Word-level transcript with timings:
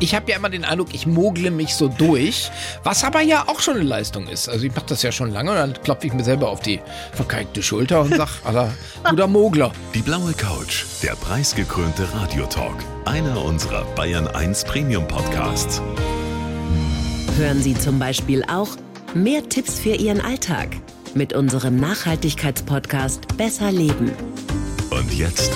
Ich 0.00 0.14
habe 0.14 0.30
ja 0.30 0.36
immer 0.36 0.48
den 0.48 0.64
Eindruck, 0.64 0.94
ich 0.94 1.06
mogle 1.06 1.50
mich 1.50 1.74
so 1.74 1.88
durch, 1.88 2.50
was 2.84 3.02
aber 3.02 3.20
ja 3.20 3.44
auch 3.48 3.58
schon 3.58 3.74
eine 3.74 3.84
Leistung 3.84 4.28
ist. 4.28 4.48
Also 4.48 4.64
ich 4.64 4.74
mache 4.74 4.86
das 4.86 5.02
ja 5.02 5.10
schon 5.10 5.32
lange 5.32 5.50
und 5.50 5.56
dann 5.56 5.82
klopfe 5.82 6.06
ich 6.06 6.12
mir 6.12 6.22
selber 6.22 6.50
auf 6.50 6.60
die 6.60 6.80
verkalkte 7.12 7.62
Schulter 7.62 8.02
und 8.02 8.14
sag, 8.14 8.28
aller 8.44 8.72
guter 9.08 9.26
Mogler. 9.26 9.72
Die 9.94 10.02
blaue 10.02 10.32
Couch, 10.34 10.84
der 11.02 11.16
preisgekrönte 11.16 12.06
Radiotalk. 12.14 12.76
Einer 13.06 13.44
unserer 13.44 13.84
Bayern 13.96 14.28
1 14.28 14.64
Premium 14.64 15.06
Podcasts. 15.08 15.82
Hören 17.36 17.60
Sie 17.60 17.74
zum 17.74 17.98
Beispiel 17.98 18.44
auch 18.44 18.68
mehr 19.14 19.48
Tipps 19.48 19.80
für 19.80 19.94
Ihren 19.94 20.20
Alltag 20.20 20.76
mit 21.14 21.32
unserem 21.32 21.76
Nachhaltigkeitspodcast 21.76 23.36
Besser 23.36 23.72
Leben. 23.72 24.12
Und 24.90 25.12
jetzt 25.12 25.50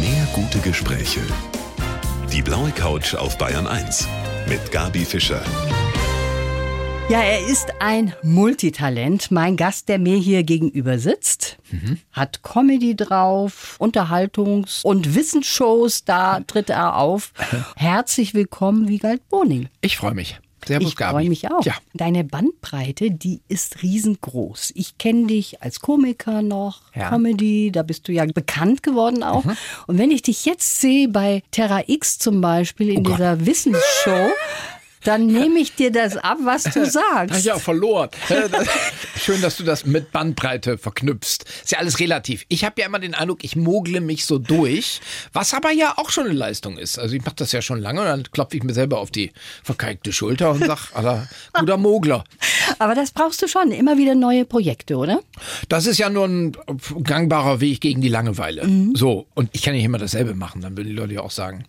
mehr 0.00 0.26
gute 0.34 0.60
Gespräche. 0.60 1.20
Die 2.34 2.42
blaue 2.42 2.72
Couch 2.72 3.14
auf 3.14 3.38
Bayern 3.38 3.68
1 3.68 4.08
mit 4.48 4.72
Gabi 4.72 5.04
Fischer. 5.04 5.40
Ja, 7.08 7.20
er 7.20 7.46
ist 7.46 7.74
ein 7.78 8.12
Multitalent. 8.24 9.30
Mein 9.30 9.56
Gast, 9.56 9.88
der 9.88 10.00
mir 10.00 10.16
hier 10.16 10.42
gegenüber 10.42 10.98
sitzt, 10.98 11.58
mhm. 11.70 12.00
hat 12.10 12.42
Comedy 12.42 12.96
drauf, 12.96 13.76
Unterhaltungs- 13.78 14.82
und 14.82 15.14
Wissensshows, 15.14 16.04
da 16.04 16.40
tritt 16.40 16.70
er 16.70 16.96
auf. 16.96 17.32
Herzlich 17.76 18.34
willkommen, 18.34 18.88
Wiegald 18.88 19.28
Boning. 19.28 19.68
Ich 19.80 19.96
freue 19.96 20.14
mich. 20.14 20.40
Servus, 20.66 20.88
ich 20.88 20.96
freue 20.96 21.28
mich 21.28 21.50
auch. 21.50 21.64
Ja. 21.64 21.74
Deine 21.94 22.24
Bandbreite, 22.24 23.10
die 23.10 23.40
ist 23.48 23.82
riesengroß. 23.82 24.72
Ich 24.74 24.98
kenne 24.98 25.26
dich 25.26 25.62
als 25.62 25.80
Komiker 25.80 26.42
noch, 26.42 26.82
ja. 26.94 27.10
Comedy, 27.10 27.70
da 27.72 27.82
bist 27.82 28.08
du 28.08 28.12
ja 28.12 28.24
bekannt 28.26 28.82
geworden 28.82 29.22
auch. 29.22 29.44
Mhm. 29.44 29.56
Und 29.86 29.98
wenn 29.98 30.10
ich 30.10 30.22
dich 30.22 30.44
jetzt 30.44 30.80
sehe 30.80 31.08
bei 31.08 31.42
Terra 31.50 31.82
X 31.86 32.18
zum 32.18 32.40
Beispiel 32.40 32.90
in 32.90 33.06
oh 33.06 33.10
dieser 33.10 33.44
Wissensshow, 33.46 34.30
dann 35.04 35.26
nehme 35.26 35.60
ich 35.60 35.74
dir 35.74 35.92
das 35.92 36.16
ab, 36.16 36.38
was 36.42 36.64
du 36.64 36.84
sagst. 36.90 37.44
Ja, 37.44 37.58
verloren. 37.58 38.10
Schön, 39.16 39.40
dass 39.40 39.56
du 39.56 39.64
das 39.64 39.86
mit 39.86 40.10
Bandbreite 40.12 40.78
verknüpfst. 40.78 41.44
Ist 41.62 41.72
ja 41.72 41.78
alles 41.78 42.00
relativ. 42.00 42.44
Ich 42.48 42.64
habe 42.64 42.80
ja 42.80 42.86
immer 42.86 42.98
den 42.98 43.14
Eindruck, 43.14 43.44
ich 43.44 43.56
mogle 43.56 44.00
mich 44.00 44.24
so 44.24 44.38
durch, 44.38 45.00
was 45.32 45.54
aber 45.54 45.70
ja 45.70 45.94
auch 45.96 46.10
schon 46.10 46.26
eine 46.26 46.34
Leistung 46.34 46.78
ist. 46.78 46.98
Also 46.98 47.14
ich 47.14 47.24
mache 47.24 47.36
das 47.36 47.52
ja 47.52 47.62
schon 47.62 47.78
lange 47.80 48.00
und 48.00 48.06
dann 48.06 48.22
klopfe 48.24 48.56
ich 48.56 48.62
mir 48.62 48.74
selber 48.74 48.98
auf 48.98 49.10
die 49.10 49.32
verkalkte 49.62 50.12
Schulter 50.12 50.50
und 50.50 50.64
sag, 50.64 50.94
aller 50.94 51.28
guter 51.52 51.76
Mogler. 51.76 52.24
Aber 52.78 52.94
das 52.94 53.10
brauchst 53.10 53.42
du 53.42 53.48
schon, 53.48 53.70
immer 53.70 53.98
wieder 53.98 54.14
neue 54.14 54.44
Projekte, 54.44 54.96
oder? 54.96 55.20
Das 55.68 55.86
ist 55.86 55.98
ja 55.98 56.08
nur 56.08 56.26
ein 56.26 56.56
gangbarer 57.02 57.60
Weg 57.60 57.80
gegen 57.80 58.00
die 58.00 58.08
Langeweile. 58.08 58.66
Mhm. 58.66 58.94
So, 58.96 59.26
und 59.34 59.50
ich 59.52 59.62
kann 59.62 59.74
nicht 59.74 59.84
immer 59.84 59.98
dasselbe 59.98 60.34
machen, 60.34 60.60
dann 60.60 60.76
würden 60.76 60.88
die 60.88 60.94
Leute 60.94 61.14
ja 61.14 61.20
auch 61.20 61.30
sagen, 61.30 61.64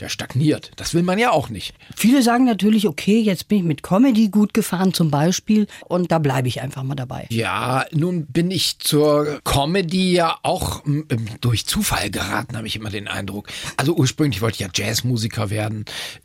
der 0.00 0.08
stagniert. 0.08 0.70
Das 0.76 0.94
will 0.94 1.02
man 1.02 1.18
ja 1.18 1.30
auch 1.30 1.48
nicht. 1.48 1.74
Viele 1.94 2.22
sagen 2.22 2.44
natürlich, 2.44 2.88
okay, 2.88 3.20
jetzt 3.20 3.48
bin 3.48 3.58
ich 3.58 3.64
mit 3.64 3.82
Comedy 3.82 4.28
gut 4.28 4.54
gefahren 4.54 4.94
zum 4.94 5.10
Beispiel 5.10 5.66
und 5.86 6.10
da 6.10 6.18
bleibe 6.18 6.48
ich 6.48 6.60
einfach 6.60 6.82
mal 6.82 6.94
dabei. 6.94 7.26
Ja, 7.30 7.84
nun 7.92 8.26
bin 8.26 8.50
ich 8.50 8.78
zur 8.78 9.40
Comedy 9.44 10.12
ja 10.12 10.38
auch 10.42 10.84
ähm, 10.86 11.06
durch 11.40 11.66
Zufall 11.66 12.10
geraten, 12.10 12.56
habe 12.56 12.66
ich 12.66 12.76
immer 12.76 12.90
den 12.90 13.08
Eindruck. 13.08 13.48
Also 13.76 13.94
ursprünglich 13.94 14.40
wollte 14.42 14.56
ich 14.56 14.60
ja 14.60 14.68
Jazzmusiker 14.72 15.50
werden. 15.50 15.84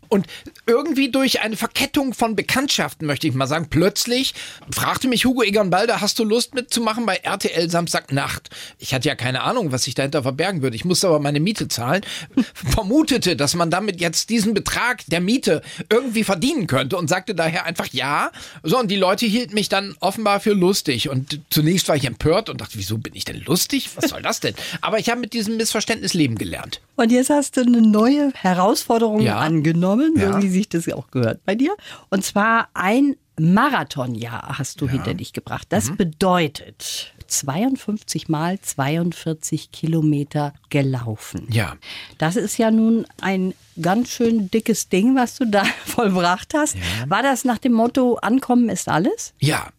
Und 0.10 0.28
irgendwie 0.66 1.10
durch 1.10 1.42
eine 1.42 1.58
Verkettung 1.58 2.14
von 2.14 2.36
Bekanntschaften, 2.36 3.08
möchte 3.08 3.28
ich 3.28 3.34
mal 3.34 3.48
sagen, 3.48 3.68
plötzlich 3.70 4.34
fragte 4.72 5.08
mich 5.08 5.26
Hugo 5.26 5.44
Egon 5.44 5.70
Balder, 5.70 6.02
hast 6.02 6.20
du 6.20 6.24
Lust 6.24 6.56
mitzumachen 6.56 7.06
bei 7.06 7.18
RTL 7.18 7.70
Samstagnacht? 7.70 8.50
Ich 8.80 8.94
hatte 8.94 9.08
ja 9.08 9.16
keine 9.16 9.42
Ahnung, 9.42 9.72
was 9.72 9.84
sich 9.84 9.96
dahinter 9.96 10.24
verbergen 10.24 10.62
würde. 10.62 10.76
Ich 10.76 10.86
musste 10.86 11.08
aber 11.08 11.20
meine 11.20 11.40
Miete 11.40 11.68
zahlen, 11.68 12.02
vermutete, 12.54 13.36
dass 13.36 13.56
man 13.56 13.70
damit 13.70 14.02
jetzt 14.02 14.30
diesen 14.30 14.54
Betrag 14.54 15.04
der 15.08 15.22
Miete 15.22 15.62
irgendwie 15.90 16.24
verdienen 16.24 16.68
könnte 16.68 16.98
und 16.98 17.08
sagte 17.08 17.36
daher 17.36 17.66
einfach 17.66 17.88
ja. 17.92 18.32
So, 18.64 18.80
und 18.80 18.90
die 18.90 18.96
Leute 18.96 19.26
hielten 19.26 19.54
mich 19.54 19.70
dann 19.70 19.96
offenbar 20.00 20.40
für 20.40 20.54
lustig. 20.54 21.10
Und 21.10 21.40
zunächst 21.50 21.88
war 21.88 21.96
ich 21.96 22.06
empört 22.06 22.50
und 22.50 22.62
dachte, 22.62 22.78
wieso 22.78 22.98
bin 22.98 23.16
ich 23.16 23.26
denn 23.26 23.42
lustig? 23.46 23.90
Was 23.96 24.10
soll 24.10 24.22
das 24.22 24.40
denn? 24.40 24.56
Aber 24.82 25.00
ich 25.00 25.10
habe 25.10 25.22
mit 25.22 25.34
diesem 25.34 25.58
Missverständnis 25.58 26.14
leben 26.14 26.36
gelernt. 26.36 26.82
Und 26.96 27.12
jetzt 27.12 27.30
hast 27.30 27.58
du 27.58 27.62
eine 27.62 27.82
neue 27.82 28.32
Herausforderung 28.34 29.22
ja. 29.22 29.38
angenommen, 29.38 29.95
ja. 30.16 30.34
so 30.34 30.42
wie 30.42 30.50
sich 30.50 30.70
das 30.70 30.88
auch 30.90 31.10
gehört 31.12 31.44
bei 31.46 31.56
dir. 31.56 31.76
Und 32.10 32.24
zwar 32.24 32.70
ein 32.74 33.16
Marathonjahr 33.40 34.58
hast 34.58 34.82
du 34.82 34.86
ja. 34.86 34.94
hinter 34.94 35.14
dich 35.14 35.34
gebracht. 35.34 35.68
Das 35.70 35.90
mhm. 35.92 35.98
bedeutet 35.98 37.14
52 37.28 38.30
mal 38.30 38.60
42 38.60 39.72
Kilometer 39.72 40.54
gelaufen. 40.70 41.48
Ja. 41.52 41.76
Das 42.18 42.36
ist 42.36 42.58
ja 42.58 42.72
nun 42.72 43.06
ein 43.22 43.54
ganz 43.82 44.10
schön 44.10 44.50
dickes 44.52 44.90
Ding, 44.90 45.16
was 45.16 45.36
du 45.38 45.46
da 45.46 45.64
vollbracht 45.86 46.54
hast. 46.54 46.76
Ja. 46.76 46.82
War 47.10 47.24
das 47.24 47.46
nach 47.46 47.58
dem 47.58 47.74
Motto, 47.74 48.16
Ankommen 48.16 48.70
ist 48.70 48.88
alles? 48.88 49.34
Ja, 49.40 49.70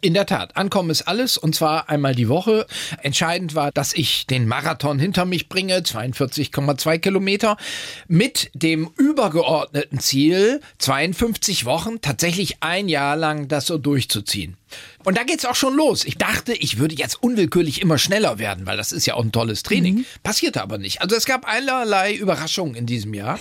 in 0.00 0.14
der 0.14 0.26
Tat. 0.26 0.56
Ankommen 0.56 0.90
ist 0.90 1.02
alles 1.02 1.38
und 1.38 1.54
zwar 1.54 1.88
einmal 1.88 2.14
die 2.14 2.28
Woche. 2.28 2.66
Entscheidend 3.02 3.54
war, 3.54 3.70
dass 3.72 3.92
ich 3.94 4.26
den 4.26 4.46
Marathon 4.48 4.98
hinter 4.98 5.24
mich 5.24 5.48
bringe, 5.48 5.78
42,2 5.78 6.98
Kilometer, 6.98 7.56
mit 8.08 8.50
dem 8.54 8.90
übergeordneten 8.96 10.00
Ziel, 10.00 10.60
52 10.78 11.64
Wochen, 11.64 12.00
tatsächlich 12.00 12.62
ein 12.62 12.88
Jahr 12.88 13.16
lang 13.16 13.48
das 13.48 13.66
so 13.66 13.78
durchzuziehen. 13.78 14.56
Und 15.04 15.18
da 15.18 15.22
geht's 15.22 15.44
auch 15.44 15.54
schon 15.54 15.74
los. 15.74 16.04
Ich 16.04 16.16
dachte, 16.16 16.54
ich 16.54 16.78
würde 16.78 16.94
jetzt 16.94 17.22
unwillkürlich 17.22 17.82
immer 17.82 17.98
schneller 17.98 18.38
werden, 18.38 18.66
weil 18.66 18.76
das 18.76 18.90
ist 18.90 19.04
ja 19.06 19.14
auch 19.14 19.22
ein 19.22 19.32
tolles 19.32 19.62
Training. 19.62 19.96
Mhm. 19.96 20.04
Passierte 20.22 20.62
aber 20.62 20.78
nicht. 20.78 21.02
Also 21.02 21.14
es 21.14 21.26
gab 21.26 21.46
einerlei 21.46 22.14
Überraschungen 22.14 22.74
in 22.74 22.86
diesem 22.86 23.12
Jahr. 23.12 23.38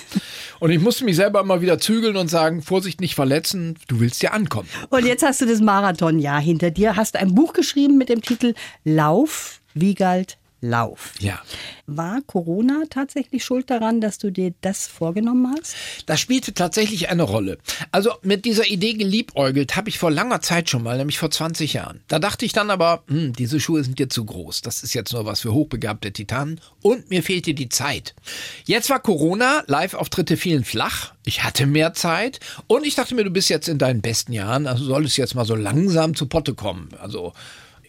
Und 0.59 0.71
ich 0.71 0.79
musste 0.79 1.05
mich 1.05 1.15
selber 1.15 1.39
immer 1.39 1.61
wieder 1.61 1.79
zügeln 1.79 2.17
und 2.17 2.27
sagen, 2.27 2.61
Vorsicht, 2.61 2.99
nicht 2.99 3.15
verletzen, 3.15 3.77
du 3.87 3.99
willst 4.01 4.21
ja 4.21 4.31
ankommen. 4.31 4.67
Und 4.89 5.05
jetzt 5.05 5.23
hast 5.23 5.41
du 5.41 5.45
das 5.45 5.61
Marathonjahr 5.61 6.41
hinter 6.41 6.69
dir, 6.69 6.95
hast 6.97 7.15
ein 7.15 7.33
Buch 7.33 7.53
geschrieben 7.53 7.97
mit 7.97 8.09
dem 8.09 8.21
Titel 8.21 8.53
Lauf, 8.83 9.61
Wiegald, 9.73 10.37
Lauf. 10.63 11.11
Ja. 11.19 11.41
War 11.87 12.21
Corona 12.21 12.83
tatsächlich 12.89 13.43
schuld 13.43 13.69
daran, 13.69 13.99
dass 13.99 14.17
du 14.17 14.31
dir 14.31 14.53
das 14.61 14.87
vorgenommen 14.87 15.53
hast? 15.53 15.75
Das 16.05 16.21
spielte 16.21 16.53
tatsächlich 16.53 17.09
eine 17.09 17.23
Rolle. 17.23 17.57
Also 17.91 18.11
mit 18.21 18.45
dieser 18.45 18.65
Idee 18.67 18.93
geliebäugelt 18.93 19.75
habe 19.75 19.89
ich 19.89 19.99
vor 19.99 20.09
langer 20.09 20.39
Zeit 20.39 20.69
schon 20.69 20.81
mal, 20.81 20.97
nämlich 20.97 21.19
vor 21.19 21.29
20 21.29 21.73
Jahren. 21.73 21.99
Da 22.07 22.17
dachte 22.17 22.45
ich 22.45 22.53
dann 22.53 22.69
aber, 22.69 23.03
hm, 23.09 23.33
diese 23.33 23.59
Schuhe 23.59 23.83
sind 23.83 23.99
dir 23.99 24.07
zu 24.07 24.23
groß. 24.23 24.61
Das 24.61 24.83
ist 24.83 24.93
jetzt 24.93 25.11
nur 25.11 25.25
was 25.25 25.41
für 25.41 25.53
hochbegabte 25.53 26.13
Titanen. 26.13 26.61
Und 26.81 27.09
mir 27.09 27.23
fehlte 27.23 27.53
die 27.53 27.67
Zeit. 27.67 28.15
Jetzt 28.63 28.89
war 28.89 29.01
Corona, 29.01 29.65
Live-Auftritte 29.67 30.37
fielen 30.37 30.63
flach. 30.63 31.13
Ich 31.25 31.43
hatte 31.43 31.65
mehr 31.65 31.93
Zeit 31.93 32.39
und 32.67 32.85
ich 32.85 32.95
dachte 32.95 33.15
mir, 33.15 33.25
du 33.25 33.31
bist 33.31 33.49
jetzt 33.49 33.67
in 33.67 33.79
deinen 33.79 34.01
besten 34.01 34.31
Jahren, 34.31 34.65
also 34.65 34.85
solltest 34.85 35.17
jetzt 35.17 35.35
mal 35.35 35.45
so 35.45 35.55
langsam 35.55 36.15
zu 36.15 36.27
Potte 36.27 36.53
kommen. 36.53 36.87
Also 37.01 37.33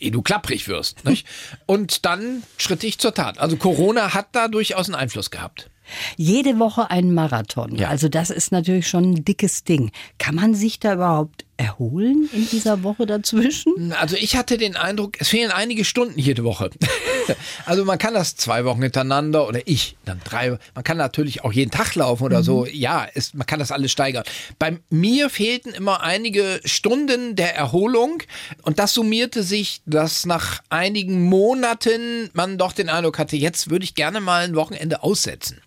ehe 0.05 0.11
du 0.11 0.23
klapprig 0.23 0.69
wirst. 0.69 1.05
Nicht? 1.05 1.27
Und 1.67 2.05
dann 2.05 2.43
schritt 2.57 2.85
ich 2.85 2.99
zur 2.99 3.15
Tat. 3.15 3.39
Also 3.39 3.57
Corona 3.57 4.15
hat 4.15 4.29
da 4.33 4.49
durchaus 4.49 4.89
einen 4.89 4.95
Einfluss 4.95 5.31
gehabt. 5.31 5.71
Jede 6.17 6.59
Woche 6.59 6.91
ein 6.91 7.13
Marathon. 7.13 7.77
Ja. 7.77 7.89
Also 7.89 8.09
das 8.09 8.31
ist 8.31 8.53
natürlich 8.53 8.89
schon 8.89 9.13
ein 9.13 9.25
dickes 9.25 9.65
Ding. 9.65 9.91
Kann 10.19 10.35
man 10.35 10.55
sich 10.55 10.81
da 10.81 10.95
überhaupt 10.95 11.44
erholen 11.57 12.29
in 12.33 12.49
dieser 12.49 12.83
Woche 12.83 13.07
dazwischen? 13.07 13.93
Also 13.93 14.17
ich 14.17 14.37
hatte 14.37 14.59
den 14.59 14.77
Eindruck, 14.77 15.21
es 15.21 15.29
fehlen 15.29 15.51
einige 15.51 15.85
Stunden 15.85 16.19
jede 16.19 16.45
Woche. 16.45 16.71
also 17.67 17.85
man 17.85 17.99
kann 17.99 18.15
das 18.15 18.37
zwei 18.37 18.65
Wochen 18.65 18.83
hintereinander 18.83 19.47
oder 19.47 19.61
ich 19.67 19.97
dann 20.05 20.21
drei. 20.25 20.59
Man 20.75 20.85
kann 20.85 20.97
natürlich 20.97 21.45
auch 21.45 21.53
jeden 21.53 21.71
Tag 21.71 21.95
laufen 21.95 22.25
oder 22.25 22.41
mhm. 22.41 22.45
so. 22.45 22.67
Ja, 22.67 23.07
es, 23.15 23.35
man 23.35 23.47
kann 23.47 23.59
das 23.59 23.73
alles 23.73 23.93
steigern. 23.93 24.25
Bei 24.59 24.79
mir 24.91 25.31
fehlten 25.31 25.71
immer 25.71 26.03
einige 26.03 26.61
Stunden 26.65 27.37
der 27.37 27.55
Erholung 27.55 28.23
und 28.63 28.79
das 28.79 28.95
summierte 28.95 29.43
sich, 29.43 29.83
dass 29.87 30.27
nach 30.27 30.61
einigen 30.71 31.23
Monaten 31.23 32.31
man 32.33 32.59
doch 32.59 32.73
den 32.73 32.89
Eindruck 32.89 33.19
hatte, 33.19 33.37
jetzt 33.37 33.71
würde 33.71 33.85
ich 33.85 33.95
gerne 33.95 34.21
mal 34.21 34.45
ein 34.45 34.57
Wochenende 34.57 35.03
aussetzen. 35.03 35.61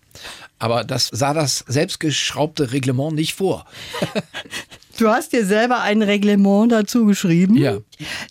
Aber 0.58 0.84
das 0.84 1.08
sah 1.12 1.34
das 1.34 1.64
selbstgeschraubte 1.68 2.72
Reglement 2.72 3.14
nicht 3.14 3.34
vor. 3.34 3.66
Du 4.98 5.08
hast 5.08 5.32
dir 5.32 5.46
selber 5.46 5.80
ein 5.80 6.02
Reglement 6.02 6.72
dazu 6.72 7.06
geschrieben. 7.06 7.56
Ja. 7.56 7.78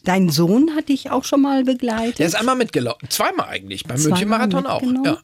Dein 0.03 0.29
Sohn 0.29 0.75
hat 0.75 0.89
dich 0.89 1.09
auch 1.11 1.23
schon 1.23 1.41
mal 1.41 1.63
begleitet. 1.63 2.19
Der 2.19 2.27
ist 2.27 2.35
einmal 2.35 2.55
mitgelaufen. 2.55 3.09
Zweimal 3.09 3.47
eigentlich. 3.47 3.85
Beim 3.85 4.01
München-Marathon 4.01 4.65
auch. 4.65 4.81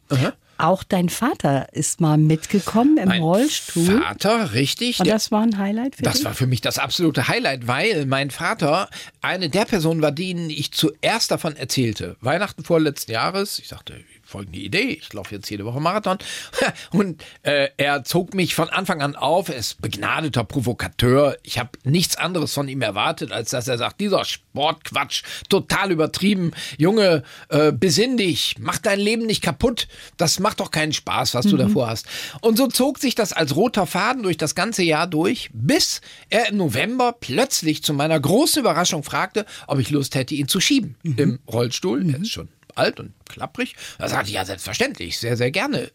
Ja. 0.09 0.33
Auch 0.57 0.83
dein 0.83 1.09
Vater 1.09 1.67
ist 1.73 1.99
mal 1.99 2.17
mitgekommen 2.17 2.97
im 2.97 3.09
mein 3.09 3.21
Rollstuhl. 3.21 4.01
Vater, 4.01 4.53
richtig. 4.53 4.99
Und 4.99 5.07
das 5.09 5.31
war 5.31 5.41
ein 5.41 5.57
Highlight 5.57 5.97
für 5.97 6.03
Das 6.03 6.15
dich? 6.17 6.25
war 6.25 6.33
für 6.33 6.47
mich 6.47 6.61
das 6.61 6.79
absolute 6.79 7.27
Highlight, 7.27 7.67
weil 7.67 8.05
mein 8.05 8.31
Vater 8.31 8.87
eine 9.21 9.49
der 9.49 9.65
Personen 9.65 10.01
war, 10.01 10.11
denen 10.11 10.49
ich 10.49 10.71
zuerst 10.71 11.31
davon 11.31 11.57
erzählte. 11.57 12.15
Weihnachten 12.21 12.63
vorletzten 12.63 13.11
Jahres. 13.11 13.59
Ich 13.59 13.67
sagte, 13.67 13.95
folgende 14.33 14.57
Idee, 14.57 14.97
ich 14.99 15.13
laufe 15.13 15.35
jetzt 15.35 15.49
jede 15.51 15.63
Woche 15.63 15.79
Marathon. 15.79 16.17
Und 16.91 17.23
äh, 17.43 17.69
er 17.77 18.03
zog 18.03 18.33
mich 18.33 18.55
von 18.55 18.67
Anfang 18.69 19.03
an 19.03 19.15
auf, 19.15 19.49
er 19.49 19.57
ist 19.57 19.79
begnadeter 19.79 20.43
Provokateur. 20.43 21.37
Ich 21.43 21.59
habe 21.59 21.69
nichts 21.83 22.17
anderes 22.17 22.51
von 22.51 22.67
ihm 22.67 22.81
erwartet, 22.81 23.31
als 23.31 23.51
dass 23.51 23.67
er 23.67 23.77
sagt, 23.77 24.01
dieser 24.01 24.25
Sportquatsch, 24.25 25.21
total 25.49 25.91
übertrieben. 25.91 26.51
Junge, 26.79 27.21
äh, 27.49 27.71
besinn 27.71 28.17
dich, 28.17 28.55
mach 28.59 28.79
dein 28.79 28.99
Leben 28.99 29.27
nicht 29.27 29.43
kaputt. 29.43 29.87
Das 30.17 30.39
macht 30.39 30.61
doch 30.61 30.71
keinen 30.71 30.93
Spaß, 30.93 31.35
was 31.35 31.45
mhm. 31.45 31.49
du 31.51 31.57
davor 31.57 31.87
hast. 31.87 32.07
Und 32.41 32.57
so 32.57 32.65
zog 32.65 32.97
sich 32.97 33.13
das 33.13 33.33
als 33.33 33.55
roter 33.55 33.85
Faden 33.85 34.23
durch 34.23 34.37
das 34.37 34.55
ganze 34.55 34.81
Jahr 34.81 35.05
durch, 35.05 35.51
bis 35.53 36.01
er 36.31 36.49
im 36.49 36.57
November 36.57 37.15
plötzlich 37.19 37.83
zu 37.83 37.93
meiner 37.93 38.19
großen 38.19 38.61
Überraschung 38.61 39.03
fragte, 39.03 39.45
ob 39.67 39.77
ich 39.77 39.91
Lust 39.91 40.15
hätte, 40.15 40.33
ihn 40.33 40.47
zu 40.47 40.59
schieben 40.59 40.95
mhm. 41.03 41.15
im 41.17 41.39
Rollstuhl. 41.47 42.03
Mhm. 42.03 42.13
Er 42.15 42.21
ist 42.21 42.31
schon 42.31 42.49
alt 42.75 42.99
und 42.99 43.13
klapprig. 43.27 43.75
Da 43.97 44.07
sagte 44.07 44.29
ich, 44.29 44.35
ja, 44.35 44.45
selbstverständlich, 44.45 45.17
sehr, 45.17 45.37
sehr 45.37 45.51
gerne. 45.51 45.91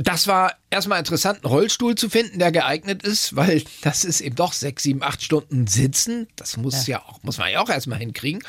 Das 0.00 0.28
war 0.28 0.54
erstmal 0.70 1.00
interessant, 1.00 1.44
einen 1.44 1.52
Rollstuhl 1.52 1.96
zu 1.96 2.08
finden, 2.08 2.38
der 2.38 2.52
geeignet 2.52 3.02
ist, 3.02 3.34
weil 3.34 3.64
das 3.82 4.04
ist 4.04 4.20
eben 4.20 4.36
doch 4.36 4.52
sechs, 4.52 4.84
sieben, 4.84 5.02
acht 5.02 5.22
Stunden 5.22 5.66
sitzen. 5.66 6.28
Das 6.36 6.56
muss 6.56 6.86
ja, 6.86 6.98
ja 6.98 7.04
auch, 7.04 7.20
muss 7.24 7.38
man 7.38 7.50
ja 7.50 7.60
auch 7.60 7.68
erstmal 7.68 7.98
hinkriegen. 7.98 8.42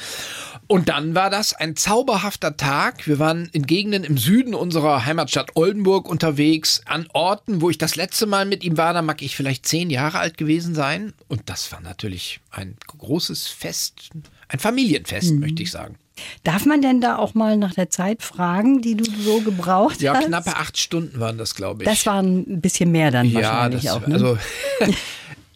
Und 0.68 0.90
dann 0.90 1.16
war 1.16 1.32
das 1.32 1.54
ein 1.54 1.76
zauberhafter 1.76 2.56
Tag. 2.56 3.08
Wir 3.08 3.18
waren 3.18 3.50
in 3.52 3.66
Gegenden 3.66 4.04
im 4.04 4.20
Süden 4.20 4.54
unserer 4.54 5.08
Heimatstadt 5.08 5.56
Oldenburg 5.56 6.08
unterwegs, 6.08 6.84
an 6.86 7.08
Orten, 7.14 7.62
wo 7.62 7.72
ich 7.72 7.80
das 7.80 7.96
letzte 7.96 8.28
Mal 8.28 8.46
mit 8.46 8.64
ihm 8.64 8.78
war. 8.78 8.94
Da 8.94 9.02
mag 9.02 9.24
ich 9.24 9.36
vielleicht 9.36 9.66
zehn 9.66 9.90
Jahre 9.90 10.20
alt 10.20 10.38
gewesen 10.38 10.76
sein. 10.76 11.14
Und 11.28 11.50
das 11.50 11.72
war 11.72 11.82
natürlich 11.82 12.42
ein 12.52 12.78
großes 12.86 13.48
Fest, 13.48 14.12
ein 14.50 14.60
Familienfest, 14.60 15.32
mhm. 15.32 15.40
möchte 15.40 15.64
ich 15.64 15.72
sagen. 15.72 15.98
Darf 16.44 16.66
man 16.66 16.82
denn 16.82 17.02
da 17.02 17.18
auch 17.18 17.34
mal 17.34 17.58
nach 17.58 17.74
der 17.74 17.90
Zeit 17.90 18.22
fragen, 18.22 18.82
die 18.82 18.96
du 18.96 19.06
so 19.06 19.42
gebraucht 19.42 20.02
ja, 20.02 20.14
hast? 20.14 20.22
Ja, 20.22 20.28
knappe 20.28 20.56
acht 20.56 20.78
Stunden 20.78 21.20
waren 21.20 21.38
das, 21.38 21.56
glaube 21.56 21.84
ich. 21.84 21.90
Das 21.90 22.06
waren 22.06 22.40
ein 22.40 22.62
bisschen 22.62 22.92
mehr 22.92 23.12
dann 23.12 23.28
ja, 23.28 23.42
wahrscheinlich 23.42 23.84
das, 23.84 23.94
auch. 23.94 24.08
Ne? 24.08 24.14
Also 24.14 24.38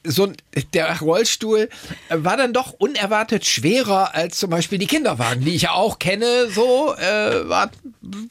so 0.06 0.32
der 0.74 1.00
Rollstuhl 1.00 1.70
war 2.10 2.38
dann 2.38 2.54
doch 2.54 2.74
unerwartet 2.74 3.46
schwerer 3.46 4.14
als 4.14 4.38
zum 4.38 4.50
Beispiel 4.50 4.78
die 4.78 4.88
Kinderwagen, 4.88 5.46
die 5.46 5.56
ich 5.56 5.64
ja 5.64 5.72
auch 5.72 6.00
kenne. 6.00 6.50
So 6.50 6.94
äh, 6.96 7.48
war 7.48 7.72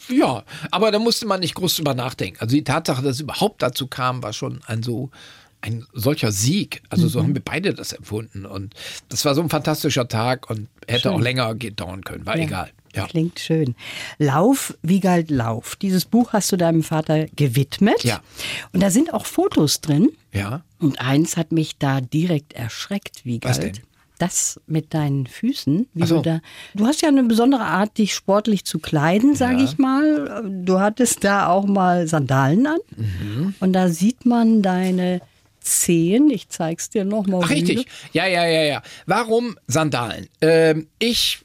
ja, 0.08 0.43
aber 0.70 0.90
da 0.90 0.99
musste 0.99 1.26
man 1.26 1.40
nicht 1.40 1.55
groß 1.55 1.76
drüber 1.76 1.94
nachdenken. 1.94 2.38
Also 2.40 2.55
die 2.55 2.64
Tatsache, 2.64 3.02
dass 3.02 3.17
es 3.17 3.20
überhaupt 3.20 3.62
dazu 3.62 3.87
kam, 3.87 4.23
war 4.23 4.32
schon 4.32 4.61
ein 4.67 4.82
so 4.82 5.11
ein 5.62 5.87
solcher 5.93 6.32
Sieg. 6.32 6.82
Also 6.91 7.09
so 7.09 7.19
mhm. 7.19 7.25
haben 7.25 7.35
wir 7.35 7.43
beide 7.43 7.73
das 7.73 7.93
empfunden. 7.93 8.44
Und 8.44 8.75
das 9.09 9.25
war 9.25 9.35
so 9.35 9.43
ein 9.43 9.49
fantastischer 9.49 10.09
Tag 10.09 10.50
und 10.50 10.69
hätte 10.87 11.03
schön. 11.03 11.12
auch 11.12 11.20
länger 11.20 11.55
dauern 11.55 12.05
können. 12.05 12.26
War 12.26 12.37
ja. 12.37 12.44
egal. 12.44 12.70
Ja. 12.94 13.06
Klingt 13.06 13.41
schön. 13.41 13.75
Lauf, 14.19 14.76
Wiegald, 14.82 15.31
Lauf. 15.31 15.76
Dieses 15.76 16.05
Buch 16.05 16.35
hast 16.35 16.53
du 16.53 16.56
deinem 16.56 16.82
Vater 16.82 17.26
gewidmet. 17.29 18.05
Ja. 18.05 18.20
Und 18.73 18.82
da 18.82 18.91
sind 18.91 19.14
auch 19.14 19.25
Fotos 19.25 19.81
drin. 19.81 20.11
Ja. 20.35 20.62
Und 20.79 21.00
eins 21.00 21.38
hat 21.38 21.53
mich 21.53 21.79
da 21.79 22.03
direkt 22.03 22.53
erschreckt. 22.53 23.23
Was 23.43 23.61
denn? 23.61 23.79
das 24.19 24.61
mit 24.69 24.94
deinen 24.94 25.26
Füßen, 25.26 25.88
wie 25.94 26.06
so. 26.06 26.17
du 26.17 26.23
da. 26.23 26.41
Du 26.75 26.87
hast 26.87 27.03
ja 27.03 27.09
eine 27.09 27.25
besondere 27.25 27.64
Art, 27.64 27.99
dich 27.99 28.14
sportlich 28.14 28.64
zu 28.64 28.79
kleiden, 28.79 29.35
sage 29.35 29.59
ja. 29.59 29.64
ich 29.64 29.79
mal. 29.79 30.44
Du 30.64 30.79
hattest 30.79 31.25
da 31.25 31.49
auch 31.49 31.67
mal 31.67 32.06
Sandalen 32.06 32.69
an. 32.69 32.79
Mhm. 32.97 33.55
Und 33.59 33.73
da 33.73 33.88
sieht 33.88 34.25
man 34.25 34.62
deine 34.62 35.23
Zehen. 35.62 36.31
Ich 36.31 36.49
zeig's 36.49 36.91
dir 36.91 37.05
nochmal. 37.05 37.43
Ach, 37.44 37.50
richtig. 37.50 37.87
Ja, 38.12 38.26
ja, 38.26 38.47
ja, 38.47 38.62
ja. 38.62 38.82
Warum 39.06 39.59
Sandalen? 39.67 40.29
Ähm, 40.41 40.88
ich 40.99 41.41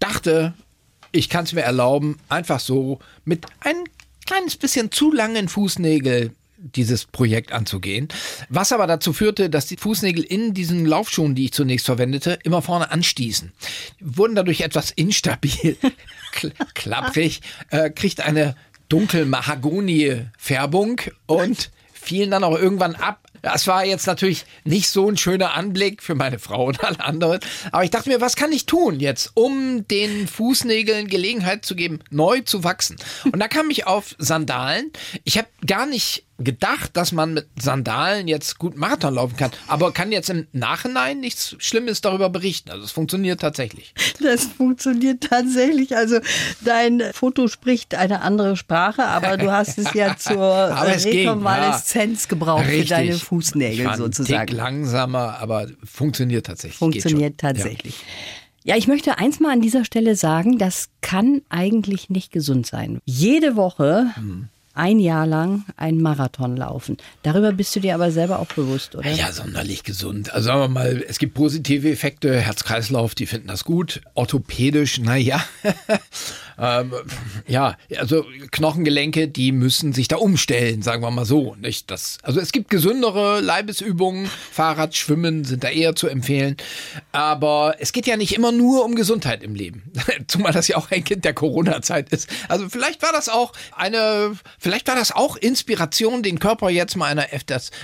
dachte, 0.00 0.54
ich 1.12 1.28
kann 1.28 1.44
es 1.44 1.52
mir 1.52 1.62
erlauben, 1.62 2.18
einfach 2.28 2.60
so 2.60 2.98
mit 3.24 3.46
ein 3.60 3.76
kleines 4.26 4.56
bisschen 4.56 4.90
zu 4.90 5.12
langen 5.12 5.48
Fußnägel 5.48 6.32
dieses 6.62 7.06
Projekt 7.06 7.52
anzugehen. 7.52 8.08
Was 8.48 8.72
aber 8.72 8.86
dazu 8.86 9.12
führte, 9.12 9.50
dass 9.50 9.66
die 9.66 9.76
Fußnägel 9.76 10.22
in 10.22 10.54
diesen 10.54 10.86
Laufschuhen, 10.86 11.34
die 11.34 11.46
ich 11.46 11.52
zunächst 11.52 11.86
verwendete, 11.86 12.38
immer 12.44 12.62
vorne 12.62 12.90
anstießen. 12.90 13.52
Wurden 14.00 14.36
dadurch 14.36 14.60
etwas 14.60 14.90
instabil, 14.92 15.76
klapprig, 16.74 17.40
äh, 17.70 17.90
kriegt 17.90 18.20
eine 18.20 18.54
dunkel 18.88 19.26
Mahagoni-Färbung 19.26 21.00
und 21.26 21.70
fielen 22.02 22.30
dann 22.30 22.44
auch 22.44 22.58
irgendwann 22.58 22.94
ab. 22.96 23.26
Das 23.42 23.66
war 23.66 23.84
jetzt 23.84 24.06
natürlich 24.06 24.44
nicht 24.64 24.88
so 24.88 25.08
ein 25.08 25.16
schöner 25.16 25.54
Anblick 25.54 26.02
für 26.02 26.14
meine 26.14 26.38
Frau 26.38 26.66
und 26.66 26.82
alle 26.84 27.00
anderen. 27.00 27.40
Aber 27.72 27.82
ich 27.82 27.90
dachte 27.90 28.08
mir, 28.08 28.20
was 28.20 28.36
kann 28.36 28.52
ich 28.52 28.66
tun 28.66 29.00
jetzt, 29.00 29.32
um 29.34 29.86
den 29.88 30.28
Fußnägeln 30.28 31.08
Gelegenheit 31.08 31.64
zu 31.64 31.74
geben, 31.74 32.00
neu 32.10 32.40
zu 32.40 32.62
wachsen? 32.62 32.96
Und 33.24 33.40
da 33.40 33.48
kam 33.48 33.70
ich 33.70 33.86
auf 33.86 34.14
Sandalen. 34.18 34.92
Ich 35.24 35.38
habe 35.38 35.48
gar 35.66 35.86
nicht 35.86 36.24
gedacht, 36.38 36.96
dass 36.96 37.12
man 37.12 37.34
mit 37.34 37.46
Sandalen 37.60 38.28
jetzt 38.28 38.58
gut 38.58 38.76
Marathon 38.76 39.14
laufen 39.14 39.36
kann, 39.36 39.50
aber 39.68 39.92
kann 39.92 40.12
jetzt 40.12 40.30
im 40.30 40.46
Nachhinein 40.52 41.20
nichts 41.20 41.56
Schlimmes 41.58 42.00
darüber 42.00 42.30
berichten. 42.30 42.70
Also 42.70 42.84
es 42.84 42.92
funktioniert 42.92 43.40
tatsächlich. 43.40 43.94
Das 44.20 44.44
funktioniert 44.44 45.22
tatsächlich. 45.24 45.96
Also 45.96 46.18
dein 46.64 47.02
Foto 47.12 47.48
spricht 47.48 47.94
eine 47.94 48.22
andere 48.22 48.56
Sprache, 48.56 49.04
aber 49.04 49.36
du 49.36 49.50
hast 49.50 49.78
es 49.78 49.92
ja 49.94 50.16
zur 50.18 50.42
Rekonvaleszenz 50.44 52.24
ja. 52.24 52.28
gebraucht 52.28 52.66
Richtig. 52.66 52.82
für 52.82 52.94
deine 52.94 53.14
Fußnägel 53.14 53.86
ich 53.86 53.96
sozusagen. 53.96 54.46
Tick 54.46 54.56
langsamer, 54.56 55.38
aber 55.40 55.66
funktioniert 55.84 56.46
tatsächlich. 56.46 56.78
Funktioniert 56.78 57.38
tatsächlich. 57.38 57.98
Ja. 57.98 58.06
Ja, 58.64 58.76
ich 58.76 58.86
möchte 58.86 59.18
eins 59.18 59.40
mal 59.40 59.52
an 59.52 59.60
dieser 59.60 59.84
Stelle 59.84 60.14
sagen, 60.14 60.56
das 60.56 60.88
kann 61.00 61.42
eigentlich 61.48 62.10
nicht 62.10 62.30
gesund 62.30 62.64
sein. 62.64 63.00
Jede 63.04 63.56
Woche 63.56 64.12
hm 64.14 64.50
ein 64.74 64.98
Jahr 64.98 65.26
lang 65.26 65.64
einen 65.76 66.00
Marathon 66.00 66.56
laufen. 66.56 66.96
Darüber 67.22 67.52
bist 67.52 67.74
du 67.76 67.80
dir 67.80 67.94
aber 67.94 68.10
selber 68.10 68.38
auch 68.38 68.46
bewusst, 68.46 68.94
oder? 68.94 69.10
Ja, 69.10 69.32
sonderlich 69.32 69.82
gesund. 69.82 70.32
Also 70.32 70.46
sagen 70.46 70.60
wir 70.60 70.68
mal, 70.68 71.04
es 71.06 71.18
gibt 71.18 71.34
positive 71.34 71.90
Effekte, 71.90 72.40
Herz-Kreislauf, 72.40 73.14
die 73.14 73.26
finden 73.26 73.48
das 73.48 73.64
gut. 73.64 74.00
Orthopädisch, 74.14 74.98
naja. 74.98 75.42
ähm, 76.58 76.92
ja, 77.46 77.76
also 77.98 78.24
Knochengelenke, 78.50 79.28
die 79.28 79.52
müssen 79.52 79.92
sich 79.92 80.08
da 80.08 80.16
umstellen, 80.16 80.82
sagen 80.82 81.02
wir 81.02 81.10
mal 81.10 81.24
so. 81.24 81.54
Nicht? 81.56 81.90
Das, 81.90 82.18
also 82.22 82.40
es 82.40 82.52
gibt 82.52 82.70
gesündere 82.70 83.40
Leibesübungen, 83.40 84.28
Fahrrad, 84.50 84.94
Schwimmen 84.94 85.44
sind 85.44 85.64
da 85.64 85.68
eher 85.68 85.94
zu 85.94 86.08
empfehlen. 86.08 86.56
Aber 87.12 87.76
es 87.78 87.92
geht 87.92 88.06
ja 88.06 88.16
nicht 88.16 88.34
immer 88.34 88.52
nur 88.52 88.84
um 88.84 88.94
Gesundheit 88.94 89.42
im 89.42 89.54
Leben. 89.54 89.92
Zumal 90.26 90.52
das 90.52 90.68
ja 90.68 90.76
auch 90.76 90.90
ein 90.90 91.04
Kind 91.04 91.24
der 91.24 91.34
Corona-Zeit 91.34 92.10
ist. 92.10 92.28
Also 92.48 92.68
vielleicht 92.68 93.02
war 93.02 93.12
das 93.12 93.28
auch 93.28 93.52
eine, 93.76 94.36
vielleicht 94.58 94.88
war 94.88 94.96
das 94.96 95.12
auch 95.12 95.36
Inspiration, 95.36 96.22
den 96.22 96.38
Körper 96.38 96.70
jetzt 96.70 96.96
mal 96.96 97.06
einer, 97.06 97.26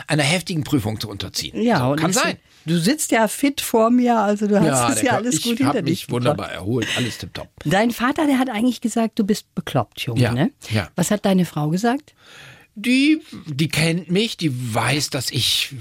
einer 0.07 0.23
heftigen 0.23 0.65
Prüfung 0.65 1.01
zu 1.01 1.09
unterziehen. 1.09 1.61
Ja, 1.61 1.89
so, 1.89 1.97
kann 1.97 2.13
sein. 2.13 2.39
Du 2.65 2.79
sitzt 2.79 3.11
ja 3.13 3.29
fit 3.29 3.61
vor 3.61 3.91
mir, 3.91 4.17
also 4.19 4.47
du 4.47 4.59
hast 4.59 4.67
ja, 4.67 4.93
es 4.93 5.03
ja 5.03 5.13
alles 5.13 5.43
gut 5.43 5.59
hinter 5.59 5.83
dich. 5.83 6.05
Ich 6.05 6.11
wunderbar 6.11 6.51
erholt, 6.51 6.87
alles 6.97 7.19
tipptopp. 7.19 7.49
Dein 7.65 7.91
Vater, 7.91 8.27
der 8.27 8.39
hat 8.39 8.51
eigentlich 8.51 8.81
gesagt, 8.81 9.19
du 9.19 9.25
bist 9.25 9.55
bekloppt, 9.55 10.01
Junge, 10.01 10.21
ja, 10.21 10.33
ne? 10.33 10.51
Ja. 10.71 10.89
Was 10.97 11.11
hat 11.11 11.25
deine 11.25 11.45
Frau 11.45 11.69
gesagt? 11.69 12.15
Die, 12.83 13.21
die 13.47 13.69
kennt 13.69 14.11
mich, 14.11 14.37
die 14.37 14.75
weiß, 14.75 15.11
dass 15.11 15.31
ich 15.31 15.75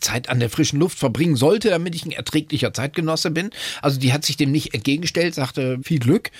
Zeit 0.00 0.28
an 0.28 0.40
der 0.40 0.50
frischen 0.50 0.78
Luft 0.78 0.98
verbringen 0.98 1.36
sollte, 1.36 1.70
damit 1.70 1.94
ich 1.94 2.04
ein 2.04 2.12
erträglicher 2.12 2.72
Zeitgenosse 2.72 3.30
bin. 3.30 3.50
Also 3.82 3.98
die 3.98 4.12
hat 4.12 4.24
sich 4.24 4.36
dem 4.36 4.52
nicht 4.52 4.74
entgegengestellt, 4.74 5.34
sagte 5.34 5.78
viel 5.82 5.98
Glück. 5.98 6.30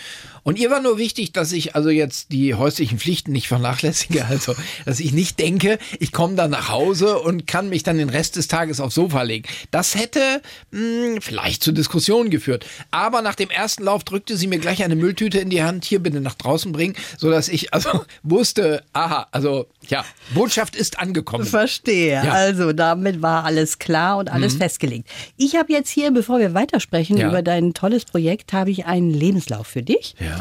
Und 0.44 0.58
ihr 0.58 0.70
war 0.70 0.80
nur 0.80 0.98
wichtig, 0.98 1.32
dass 1.32 1.52
ich 1.52 1.74
also 1.74 1.88
jetzt 1.88 2.30
die 2.30 2.54
häuslichen 2.54 2.98
Pflichten 2.98 3.32
nicht 3.32 3.48
vernachlässige. 3.48 4.24
Also, 4.34 4.54
dass 4.84 4.98
ich 4.98 5.12
nicht 5.12 5.38
denke, 5.38 5.78
ich 6.00 6.10
komme 6.10 6.34
dann 6.34 6.50
nach 6.50 6.68
Hause 6.68 7.20
und 7.20 7.46
kann 7.46 7.68
mich 7.68 7.84
dann 7.84 7.98
den 7.98 8.08
Rest 8.08 8.34
des 8.34 8.48
Tages 8.48 8.80
aufs 8.80 8.96
Sofa 8.96 9.22
legen. 9.22 9.44
Das 9.70 9.94
hätte 9.94 10.42
mh, 10.72 10.80
hm, 10.80 11.22
vielleicht 11.22 11.62
zu 11.62 11.72
Diskussionen 11.72 12.30
geführt. 12.30 12.66
Aber 12.90 13.22
nach 13.22 13.36
dem 13.36 13.48
ersten 13.48 13.84
Lauf 13.84 14.02
drückte 14.02 14.36
sie 14.36 14.48
mir 14.48 14.58
gleich 14.58 14.82
eine 14.82 14.96
Mülltüte 14.96 15.38
in 15.38 15.50
die 15.50 15.62
Hand, 15.62 15.84
hier 15.84 16.00
bitte 16.00 16.20
nach 16.20 16.34
draußen 16.34 16.72
bringen, 16.72 16.96
sodass 17.16 17.48
ich 17.48 17.72
also 17.72 18.04
wusste, 18.22 18.82
aha, 18.92 19.28
also 19.30 19.66
ja, 19.94 20.04
Botschaft 20.34 20.74
ist 20.74 20.98
angekommen. 20.98 21.44
Verstehe. 21.44 22.14
Ja. 22.14 22.32
Also 22.32 22.72
damit 22.72 23.22
war 23.22 23.44
alles 23.44 23.78
klar 23.78 24.18
und 24.18 24.28
alles 24.28 24.54
mhm. 24.54 24.58
festgelegt. 24.58 25.08
Ich 25.36 25.54
habe 25.54 25.72
jetzt 25.72 25.88
hier, 25.88 26.10
bevor 26.10 26.40
wir 26.40 26.52
weitersprechen 26.52 27.16
ja. 27.16 27.28
über 27.28 27.42
dein 27.42 27.74
tolles 27.74 28.04
Projekt, 28.04 28.52
habe 28.52 28.70
ich 28.70 28.86
einen 28.86 29.10
Lebenslauf 29.10 29.68
für 29.68 29.82
dich. 29.82 30.16
Ja. 30.18 30.40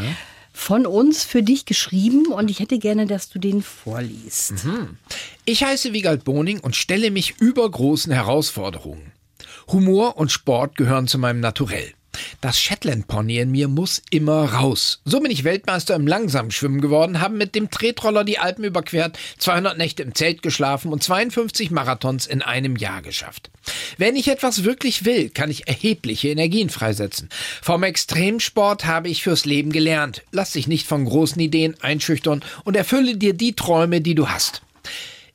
Von 0.55 0.85
uns 0.85 1.23
für 1.23 1.43
dich 1.43 1.65
geschrieben 1.65 2.27
und 2.27 2.49
ich 2.51 2.59
hätte 2.59 2.77
gerne, 2.79 3.07
dass 3.07 3.29
du 3.29 3.39
den 3.39 3.61
vorliest. 3.61 4.65
Mhm. 4.65 4.97
Ich 5.45 5.63
heiße 5.63 5.93
Wiegald 5.93 6.23
Boning 6.23 6.59
und 6.59 6.75
stelle 6.75 7.11
mich 7.11 7.35
über 7.39 7.69
großen 7.69 8.11
Herausforderungen. 8.11 9.11
Humor 9.67 10.17
und 10.17 10.31
Sport 10.31 10.75
gehören 10.75 11.07
zu 11.07 11.17
meinem 11.17 11.39
Naturell. 11.39 11.93
Das 12.41 12.59
Shetland 12.59 13.07
Pony 13.07 13.37
in 13.37 13.51
mir 13.51 13.67
muss 13.67 14.01
immer 14.09 14.45
raus. 14.53 15.01
So 15.05 15.19
bin 15.19 15.31
ich 15.31 15.43
Weltmeister 15.43 15.95
im 15.95 16.07
Langsamschwimmen 16.07 16.81
geworden, 16.81 17.21
habe 17.21 17.35
mit 17.35 17.55
dem 17.55 17.69
Tretroller 17.69 18.23
die 18.23 18.39
Alpen 18.39 18.63
überquert, 18.63 19.17
200 19.39 19.77
Nächte 19.77 20.03
im 20.03 20.15
Zelt 20.15 20.41
geschlafen 20.41 20.91
und 20.91 21.03
52 21.03 21.71
Marathons 21.71 22.25
in 22.25 22.41
einem 22.41 22.75
Jahr 22.75 23.01
geschafft. 23.01 23.49
Wenn 23.97 24.15
ich 24.15 24.27
etwas 24.27 24.63
wirklich 24.63 25.05
will, 25.05 25.29
kann 25.29 25.49
ich 25.49 25.67
erhebliche 25.67 26.29
Energien 26.29 26.69
freisetzen. 26.69 27.29
Vom 27.61 27.83
Extremsport 27.83 28.85
habe 28.85 29.09
ich 29.09 29.23
fürs 29.23 29.45
Leben 29.45 29.71
gelernt. 29.71 30.23
Lass 30.31 30.51
dich 30.51 30.67
nicht 30.67 30.87
von 30.87 31.05
großen 31.05 31.41
Ideen 31.41 31.75
einschüchtern 31.81 32.43
und 32.63 32.75
erfülle 32.75 33.17
dir 33.17 33.33
die 33.33 33.53
Träume, 33.53 34.01
die 34.01 34.15
du 34.15 34.29
hast. 34.29 34.61